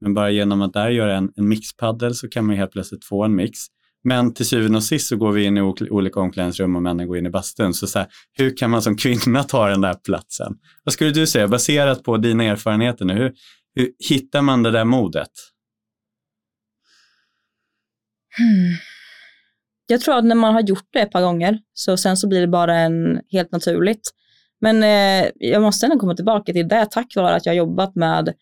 Men 0.00 0.14
bara 0.14 0.30
genom 0.30 0.62
att 0.62 0.72
där 0.72 0.90
göra 0.90 1.16
en, 1.16 1.32
en 1.36 1.48
mixpaddel 1.48 2.14
så 2.14 2.28
kan 2.28 2.46
man 2.46 2.56
helt 2.56 2.72
plötsligt 2.72 3.04
få 3.04 3.24
en 3.24 3.34
mix. 3.34 3.58
Men 4.04 4.34
till 4.34 4.46
syvende 4.46 4.76
och 4.76 4.84
sist 4.84 5.08
så 5.08 5.16
går 5.16 5.32
vi 5.32 5.44
in 5.44 5.56
i 5.56 5.60
olika 5.90 6.20
omklädningsrum 6.20 6.76
och 6.76 6.82
männen 6.82 7.06
går 7.06 7.18
in 7.18 7.26
i 7.26 7.30
bastun. 7.30 7.74
Så, 7.74 7.86
så 7.86 7.98
här, 7.98 8.08
hur 8.32 8.56
kan 8.56 8.70
man 8.70 8.82
som 8.82 8.96
kvinna 8.96 9.42
ta 9.42 9.68
den 9.68 9.80
där 9.80 9.94
platsen? 9.94 10.54
Vad 10.84 10.92
skulle 10.92 11.10
du 11.10 11.26
säga, 11.26 11.48
baserat 11.48 12.02
på 12.02 12.16
dina 12.16 12.44
erfarenheter 12.44 13.04
nu, 13.04 13.14
hur, 13.14 13.32
hur 13.74 13.92
hittar 14.08 14.42
man 14.42 14.62
det 14.62 14.70
där 14.70 14.84
modet? 14.84 15.30
Hmm. 18.38 18.76
Jag 19.86 20.00
tror 20.00 20.18
att 20.18 20.24
när 20.24 20.34
man 20.34 20.54
har 20.54 20.60
gjort 20.60 20.88
det 20.92 21.00
ett 21.00 21.10
par 21.10 21.22
gånger, 21.22 21.58
så 21.74 21.96
sen 21.96 22.16
så 22.16 22.28
blir 22.28 22.40
det 22.40 22.46
bara 22.46 22.74
en 22.74 23.20
helt 23.30 23.52
naturligt. 23.52 24.10
Men 24.60 24.82
eh, 24.82 25.30
jag 25.34 25.62
måste 25.62 25.86
ändå 25.86 25.98
komma 25.98 26.14
tillbaka 26.14 26.52
till 26.52 26.68
det 26.68 26.86
tack 26.90 27.16
vare 27.16 27.34
att 27.34 27.46
jag 27.46 27.54
jobbat 27.54 27.94
med 27.94 28.34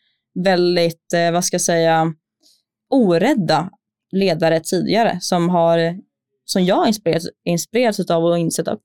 väldigt, 0.44 1.12
eh, 1.14 1.33
vad 1.33 1.44
ska 1.44 1.55
jag 1.55 1.61
säga, 1.61 2.14
orädda 2.90 3.70
ledare 4.12 4.61
tidigare 4.61 5.18
som 5.20 5.48
har, 5.48 5.98
som 6.44 6.64
jag 6.64 6.88
inspirerats, 6.88 7.27
inspirerats 7.44 8.11
av 8.11 8.25
och 8.25 8.38
insett 8.38 8.68
att 8.68 8.81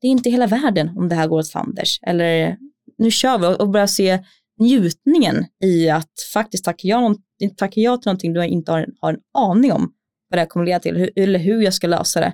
det 0.00 0.06
är 0.06 0.10
inte 0.10 0.30
hela 0.30 0.46
världen 0.46 0.98
om 0.98 1.08
det 1.08 1.14
här 1.14 1.26
går 1.26 1.38
åt 1.38 1.50
fanders. 1.50 1.98
Eller 2.02 2.56
nu 2.98 3.10
kör 3.10 3.38
vi 3.38 3.46
och 3.46 3.68
börjar 3.68 3.86
se 3.86 4.24
njutningen 4.58 5.46
i 5.62 5.90
att 5.90 6.12
faktiskt 6.32 6.64
tacka 6.64 6.88
ja, 6.88 7.14
tacka 7.56 7.80
ja 7.80 7.96
till 7.96 8.08
någonting 8.08 8.32
du 8.32 8.46
inte 8.46 8.72
har, 8.72 8.86
har 9.00 9.12
en 9.12 9.20
aning 9.34 9.72
om 9.72 9.92
vad 10.28 10.36
det 10.36 10.40
här 10.40 10.46
kommer 10.46 10.66
leda 10.66 10.80
till 10.80 10.96
hur, 10.96 11.10
eller 11.16 11.38
hur 11.38 11.62
jag 11.62 11.74
ska 11.74 11.86
lösa 11.86 12.20
det. 12.20 12.32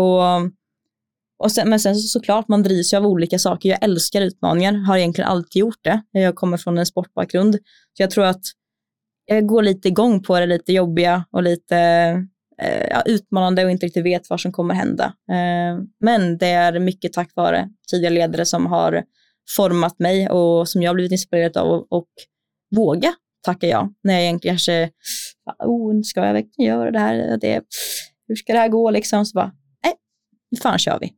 Och 0.00 0.52
och 1.42 1.52
sen, 1.52 1.68
men 1.68 1.80
sen 1.80 1.96
så, 1.96 2.08
såklart, 2.08 2.48
man 2.48 2.62
drivs 2.62 2.92
ju 2.92 2.96
av 2.96 3.06
olika 3.06 3.38
saker. 3.38 3.68
Jag 3.68 3.84
älskar 3.84 4.20
utmaningar, 4.20 4.72
har 4.72 4.96
egentligen 4.96 5.30
alltid 5.30 5.60
gjort 5.60 5.78
det. 5.82 6.02
Jag 6.10 6.34
kommer 6.34 6.56
från 6.56 6.78
en 6.78 6.86
sportbakgrund. 6.86 7.54
Så 7.96 8.02
jag 8.02 8.10
tror 8.10 8.24
att 8.24 8.42
jag 9.24 9.46
går 9.46 9.62
lite 9.62 9.88
igång 9.88 10.22
på 10.22 10.40
det 10.40 10.46
lite 10.46 10.72
jobbiga 10.72 11.24
och 11.30 11.42
lite 11.42 11.76
eh, 12.62 13.02
utmanande 13.06 13.64
och 13.64 13.70
inte 13.70 13.86
riktigt 13.86 14.04
vet 14.04 14.30
vad 14.30 14.40
som 14.40 14.52
kommer 14.52 14.74
hända. 14.74 15.04
Eh, 15.30 15.84
men 16.00 16.38
det 16.38 16.46
är 16.50 16.78
mycket 16.78 17.12
tack 17.12 17.30
vare 17.34 17.68
tidigare 17.90 18.14
ledare 18.14 18.46
som 18.46 18.66
har 18.66 19.02
format 19.56 19.98
mig 19.98 20.28
och 20.28 20.68
som 20.68 20.82
jag 20.82 20.90
har 20.90 20.94
blivit 20.94 21.12
inspirerad 21.12 21.56
av 21.56 21.68
och, 21.68 21.86
och 21.92 22.08
våga 22.76 23.14
tacka 23.42 23.66
ja. 23.66 23.90
När 24.02 24.14
jag 24.14 24.22
egentligen 24.22 24.54
kanske, 24.54 24.90
oh, 25.64 26.02
ska 26.02 26.26
jag 26.26 26.32
verkligen 26.32 26.70
göra 26.70 26.90
det 26.90 26.98
här? 26.98 27.38
Det, 27.40 27.62
hur 28.28 28.36
ska 28.36 28.52
det 28.52 28.58
här 28.58 28.68
gå 28.68 28.90
liksom? 28.90 29.26
Så 29.26 29.34
bara, 29.34 29.52
nej, 29.84 29.94
nu 30.50 30.58
fan 30.58 30.78
kör 30.78 30.98
vi. 31.00 31.12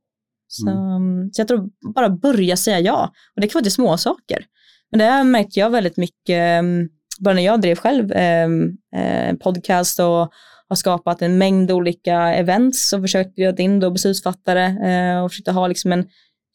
Så, 0.46 0.70
mm. 0.70 1.32
så 1.32 1.40
jag 1.40 1.48
tror 1.48 1.70
bara 1.94 2.10
börja 2.10 2.56
säga 2.56 2.80
ja. 2.80 3.12
Och 3.34 3.40
det 3.40 3.48
kan 3.48 3.58
vara 3.58 3.62
till 3.62 3.72
små 3.72 3.98
saker. 3.98 4.46
Men 4.90 4.98
det 4.98 5.04
har 5.04 5.24
märkt 5.24 5.56
jag 5.56 5.70
väldigt 5.70 5.96
mycket, 5.96 6.38
mm, 6.38 6.88
bara 7.20 7.34
när 7.34 7.42
jag 7.42 7.60
drev 7.60 7.76
själv 7.76 8.12
ehm, 8.12 8.70
eh, 8.96 9.36
podcast 9.36 10.00
och 10.00 10.32
har 10.68 10.76
skapat 10.76 11.22
en 11.22 11.38
mängd 11.38 11.70
olika 11.70 12.34
events 12.34 12.92
och 12.92 13.00
försökt 13.00 13.34
bjuda 13.34 13.62
in 13.62 13.80
då 13.80 13.90
beslutsfattare 13.90 14.64
eh, 14.64 15.24
och 15.24 15.30
försökt 15.30 15.48
ha 15.48 15.66
liksom 15.66 15.92
en 15.92 16.08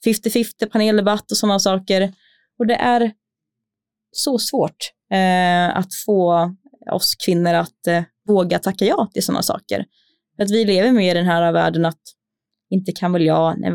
50-50 0.05 0.65
paneldebatt 0.71 1.31
och 1.31 1.37
sådana 1.37 1.59
saker. 1.59 2.13
Och 2.59 2.67
det 2.67 2.75
är 2.75 3.11
så 4.11 4.39
svårt 4.39 4.91
eh, 5.13 5.77
att 5.77 5.93
få 6.05 6.51
oss 6.91 7.15
kvinnor 7.25 7.53
att 7.53 7.87
eh, 7.87 8.03
våga 8.27 8.59
tacka 8.59 8.85
ja 8.85 9.09
till 9.13 9.23
sådana 9.23 9.41
saker. 9.41 9.85
Att 10.37 10.51
vi 10.51 10.65
lever 10.65 10.91
med 10.91 11.11
i 11.11 11.13
den 11.13 11.25
här 11.25 11.51
världen 11.51 11.85
att 11.85 12.01
inte 12.69 12.91
kan 12.91 13.13
väl 13.13 13.25
jag, 13.25 13.59
nej, 13.59 13.71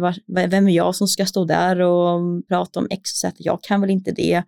vem 0.49 0.69
är 0.69 0.73
jag 0.73 0.95
som 0.95 1.09
ska 1.09 1.27
stå 1.27 1.45
där 1.45 1.81
och 1.81 2.21
prata 2.49 2.81
om 2.81 2.87
X 2.91 3.01
och 3.13 3.17
Z, 3.17 3.37
jag 3.39 3.63
kan 3.63 3.81
väl 3.81 3.91
inte 3.91 4.13
det. 4.13 4.43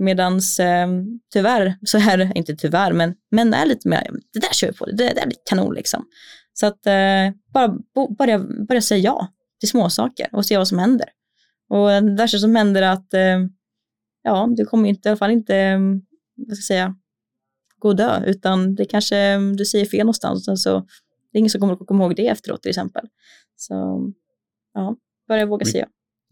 Medans 0.00 0.60
eh, 0.60 0.88
tyvärr 1.32 1.76
så 1.86 1.98
är 1.98 2.16
det, 2.16 2.32
inte 2.34 2.56
tyvärr, 2.56 2.92
men 2.92 3.14
män 3.30 3.54
är 3.54 3.66
lite 3.66 3.88
mer, 3.88 4.10
det 4.32 4.38
där 4.38 4.52
kör 4.52 4.66
vi 4.66 4.72
på, 4.72 4.86
det, 4.86 4.94
där 4.96 5.26
blir 5.26 5.38
kanon 5.44 5.74
liksom. 5.74 6.04
Så 6.52 6.66
att 6.66 6.86
eh, 6.86 7.30
bara 7.52 7.76
börja, 8.18 8.38
börja 8.68 8.80
säga 8.80 9.02
ja 9.02 9.28
till 9.60 9.68
småsaker 9.68 10.28
och 10.32 10.46
se 10.46 10.58
vad 10.58 10.68
som 10.68 10.78
händer. 10.78 11.08
Och 11.68 11.88
det 11.88 12.14
värsta 12.14 12.38
som 12.38 12.56
händer 12.56 12.82
är 12.82 12.92
att 12.92 13.14
eh, 13.14 13.38
ja, 14.22 14.48
du 14.56 14.64
kommer 14.64 14.88
inte, 14.88 15.08
i 15.08 15.10
alla 15.10 15.16
fall 15.16 15.30
inte, 15.30 15.56
eh, 15.56 15.78
vad 16.36 16.56
ska 16.56 16.60
jag 16.60 16.64
säga, 16.64 16.96
gå 17.78 17.88
och 17.88 17.96
dö, 17.96 18.24
utan 18.26 18.74
det 18.74 18.84
kanske 18.84 19.38
du 19.38 19.64
säger 19.64 19.86
fel 19.86 19.98
någonstans 19.98 20.62
så 20.62 20.86
det 21.32 21.38
är 21.38 21.38
ingen 21.38 21.50
som 21.50 21.60
kommer 21.60 21.74
att 21.74 21.86
komma 21.86 22.04
ihåg 22.04 22.16
det 22.16 22.26
efteråt 22.28 22.62
till 22.62 22.70
exempel. 22.70 23.06
Så 23.56 23.74
ja, 24.74 24.96
börja 25.28 25.46
våga 25.46 25.66
säga 25.66 25.88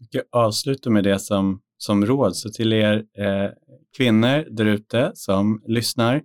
ja. 0.09 0.21
Avsluta 0.31 0.89
med 0.89 1.03
det 1.03 1.19
som, 1.19 1.61
som 1.81 2.05
råd, 2.05 2.35
så 2.35 2.49
till 2.49 2.73
er 2.73 2.95
eh, 2.95 3.51
kvinnor 3.97 4.55
där 4.55 4.65
ute 4.65 5.11
som 5.13 5.61
lyssnar, 5.67 6.21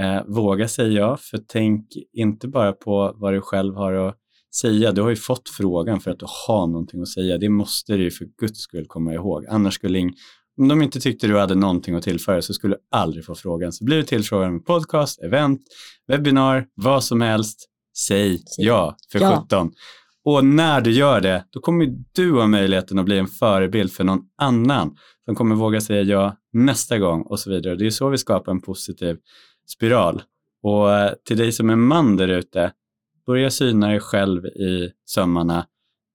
eh, 0.00 0.22
våga 0.26 0.68
säga 0.68 1.00
ja, 1.00 1.16
för 1.16 1.38
tänk 1.46 1.86
inte 2.12 2.48
bara 2.48 2.72
på 2.72 3.12
vad 3.16 3.32
du 3.32 3.40
själv 3.40 3.74
har 3.74 3.92
att 3.92 4.16
säga. 4.60 4.92
Du 4.92 5.02
har 5.02 5.10
ju 5.10 5.16
fått 5.16 5.48
frågan 5.48 6.00
för 6.00 6.10
att 6.10 6.18
du 6.18 6.26
har 6.46 6.66
någonting 6.66 7.02
att 7.02 7.08
säga. 7.08 7.38
Det 7.38 7.48
måste 7.48 7.96
du 7.96 8.02
ju 8.02 8.10
för 8.10 8.26
guds 8.40 8.60
skull 8.60 8.86
komma 8.86 9.14
ihåg. 9.14 9.46
Annars 9.48 9.74
skulle 9.74 9.98
ing, 9.98 10.12
om 10.58 10.68
de 10.68 10.82
inte 10.82 11.00
tyckte 11.00 11.26
du 11.26 11.38
hade 11.38 11.54
någonting 11.54 11.94
att 11.94 12.02
tillföra 12.02 12.42
så 12.42 12.54
skulle 12.54 12.74
du 12.74 12.80
aldrig 12.90 13.24
få 13.24 13.34
frågan. 13.34 13.72
Så 13.72 13.84
blir 13.84 13.96
du 13.96 14.02
tillfrågad 14.02 14.52
med 14.52 14.64
podcast, 14.64 15.22
event, 15.22 15.60
webbinar, 16.06 16.66
vad 16.74 17.04
som 17.04 17.20
helst, 17.20 17.68
säg 17.98 18.42
ja 18.56 18.96
för 19.12 19.20
ja. 19.20 19.42
17. 19.42 19.72
Och 20.28 20.44
när 20.44 20.80
du 20.80 20.90
gör 20.90 21.20
det, 21.20 21.44
då 21.50 21.60
kommer 21.60 21.94
du 22.12 22.32
ha 22.32 22.46
möjligheten 22.46 22.98
att 22.98 23.04
bli 23.04 23.18
en 23.18 23.26
förebild 23.26 23.92
för 23.92 24.04
någon 24.04 24.20
annan 24.38 24.96
som 25.24 25.34
kommer 25.34 25.54
våga 25.54 25.80
säga 25.80 26.02
ja 26.02 26.36
nästa 26.52 26.98
gång 26.98 27.22
och 27.22 27.40
så 27.40 27.50
vidare. 27.50 27.76
Det 27.76 27.86
är 27.86 27.90
så 27.90 28.08
vi 28.08 28.18
skapar 28.18 28.52
en 28.52 28.60
positiv 28.60 29.16
spiral. 29.66 30.22
Och 30.62 30.92
eh, 30.92 31.12
till 31.24 31.36
dig 31.36 31.52
som 31.52 31.70
är 31.70 31.76
man 31.76 32.16
där 32.16 32.28
ute, 32.28 32.72
börja 33.26 33.50
syna 33.50 33.88
dig 33.88 34.00
själv 34.00 34.46
i 34.46 34.90
sömmarna. 35.06 35.66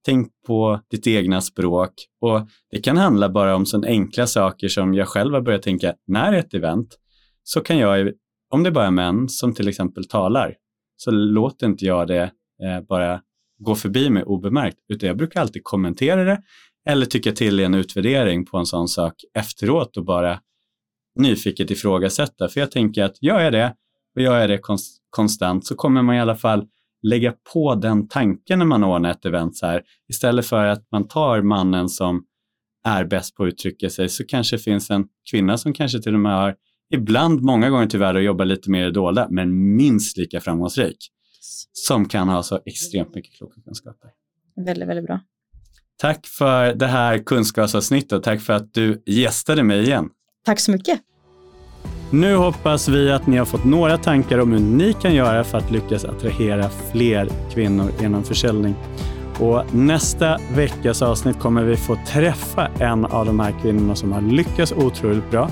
Tänk 0.04 0.32
på 0.46 0.80
ditt 0.90 1.06
egna 1.06 1.40
språk 1.40 1.92
och 2.20 2.48
det 2.70 2.80
kan 2.80 2.96
handla 2.96 3.28
bara 3.28 3.56
om 3.56 3.66
sådana 3.66 3.86
enkla 3.86 4.26
saker 4.26 4.68
som 4.68 4.94
jag 4.94 5.08
själv 5.08 5.34
har 5.34 5.40
börjat 5.40 5.62
tänka, 5.62 5.94
när 6.06 6.32
ett 6.32 6.54
event 6.54 6.98
så 7.42 7.60
kan 7.60 7.78
jag, 7.78 8.12
om 8.50 8.62
det 8.62 8.70
bara 8.70 8.86
är 8.86 8.90
män 8.90 9.28
som 9.28 9.54
till 9.54 9.68
exempel 9.68 10.04
talar, 10.04 10.54
så 10.96 11.10
låter 11.10 11.66
inte 11.66 11.84
jag 11.84 12.08
det 12.08 12.22
eh, 12.62 12.80
bara 12.88 13.20
gå 13.58 13.74
förbi 13.74 14.10
mig 14.10 14.22
obemärkt, 14.22 14.78
utan 14.88 15.06
jag 15.06 15.16
brukar 15.16 15.40
alltid 15.40 15.64
kommentera 15.64 16.24
det 16.24 16.42
eller 16.88 17.06
tycka 17.06 17.32
till 17.32 17.60
i 17.60 17.64
en 17.64 17.74
utvärdering 17.74 18.46
på 18.46 18.58
en 18.58 18.66
sån 18.66 18.88
sak 18.88 19.14
efteråt 19.38 19.96
och 19.96 20.04
bara 20.04 20.40
nyfiket 21.18 21.70
ifrågasätta. 21.70 22.48
För 22.48 22.60
jag 22.60 22.70
tänker 22.70 23.04
att 23.04 23.22
gör 23.22 23.40
jag 23.40 23.52
det 23.52 23.74
och 24.16 24.22
gör 24.22 24.38
jag 24.38 24.50
det 24.50 24.60
konstant 25.10 25.66
så 25.66 25.74
kommer 25.74 26.02
man 26.02 26.16
i 26.16 26.20
alla 26.20 26.36
fall 26.36 26.66
lägga 27.02 27.34
på 27.52 27.74
den 27.74 28.08
tanken 28.08 28.58
när 28.58 28.66
man 28.66 28.84
ordnar 28.84 29.10
ett 29.10 29.24
event 29.24 29.56
så 29.56 29.66
här. 29.66 29.82
Istället 30.08 30.46
för 30.46 30.66
att 30.66 30.86
man 30.92 31.08
tar 31.08 31.42
mannen 31.42 31.88
som 31.88 32.24
är 32.84 33.04
bäst 33.04 33.36
på 33.36 33.44
att 33.44 33.48
uttrycka 33.48 33.90
sig 33.90 34.08
så 34.08 34.26
kanske 34.26 34.56
det 34.56 34.62
finns 34.62 34.90
en 34.90 35.06
kvinna 35.30 35.58
som 35.58 35.72
kanske 35.72 36.02
till 36.02 36.14
och 36.14 36.20
med 36.20 36.32
har, 36.32 36.54
ibland, 36.94 37.40
många 37.40 37.70
gånger 37.70 37.86
tyvärr, 37.86 38.14
att 38.14 38.24
jobba 38.24 38.44
lite 38.44 38.70
mer 38.70 38.88
i 38.88 38.90
dolda, 38.90 39.28
men 39.30 39.76
minst 39.76 40.16
lika 40.16 40.40
framgångsrik. 40.40 40.96
Som 41.72 42.08
kan 42.08 42.28
ha 42.28 42.42
så 42.42 42.60
extremt 42.66 43.14
mycket 43.14 43.34
kloka 43.34 43.60
kunskaper. 43.64 44.10
Väldigt, 44.56 44.88
väldigt 44.88 45.06
bra. 45.06 45.20
Tack 45.96 46.26
för 46.26 46.74
det 46.74 46.86
här 46.86 47.18
kunskapsavsnittet. 47.18 48.22
Tack 48.22 48.40
för 48.40 48.52
att 48.52 48.74
du 48.74 49.02
gästade 49.06 49.62
mig 49.62 49.82
igen. 49.82 50.08
Tack 50.44 50.60
så 50.60 50.70
mycket. 50.70 51.00
Nu 52.10 52.36
hoppas 52.36 52.88
vi 52.88 53.12
att 53.12 53.26
ni 53.26 53.36
har 53.36 53.44
fått 53.44 53.64
några 53.64 53.98
tankar 53.98 54.38
om 54.38 54.52
hur 54.52 54.60
ni 54.60 54.92
kan 54.92 55.14
göra 55.14 55.44
för 55.44 55.58
att 55.58 55.70
lyckas 55.70 56.04
attrahera 56.04 56.68
fler 56.92 57.28
kvinnor 57.50 57.90
genom 58.00 58.24
försäljning. 58.24 58.74
Och 59.40 59.74
nästa 59.74 60.38
veckas 60.54 61.02
avsnitt 61.02 61.38
kommer 61.38 61.62
vi 61.64 61.76
få 61.76 61.98
träffa 62.06 62.66
en 62.66 63.04
av 63.04 63.26
de 63.26 63.40
här 63.40 63.54
kvinnorna 63.62 63.96
som 63.96 64.12
har 64.12 64.20
lyckats 64.20 64.72
otroligt 64.72 65.30
bra. 65.30 65.50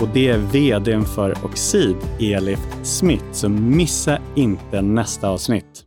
Och 0.00 0.08
det 0.14 0.28
är 0.28 0.38
vdn 0.38 1.04
för 1.04 1.44
Oxid, 1.44 1.96
Elif 2.20 2.58
Smith. 2.82 3.24
Så 3.32 3.48
missa 3.48 4.18
inte 4.34 4.82
nästa 4.82 5.28
avsnitt. 5.28 5.85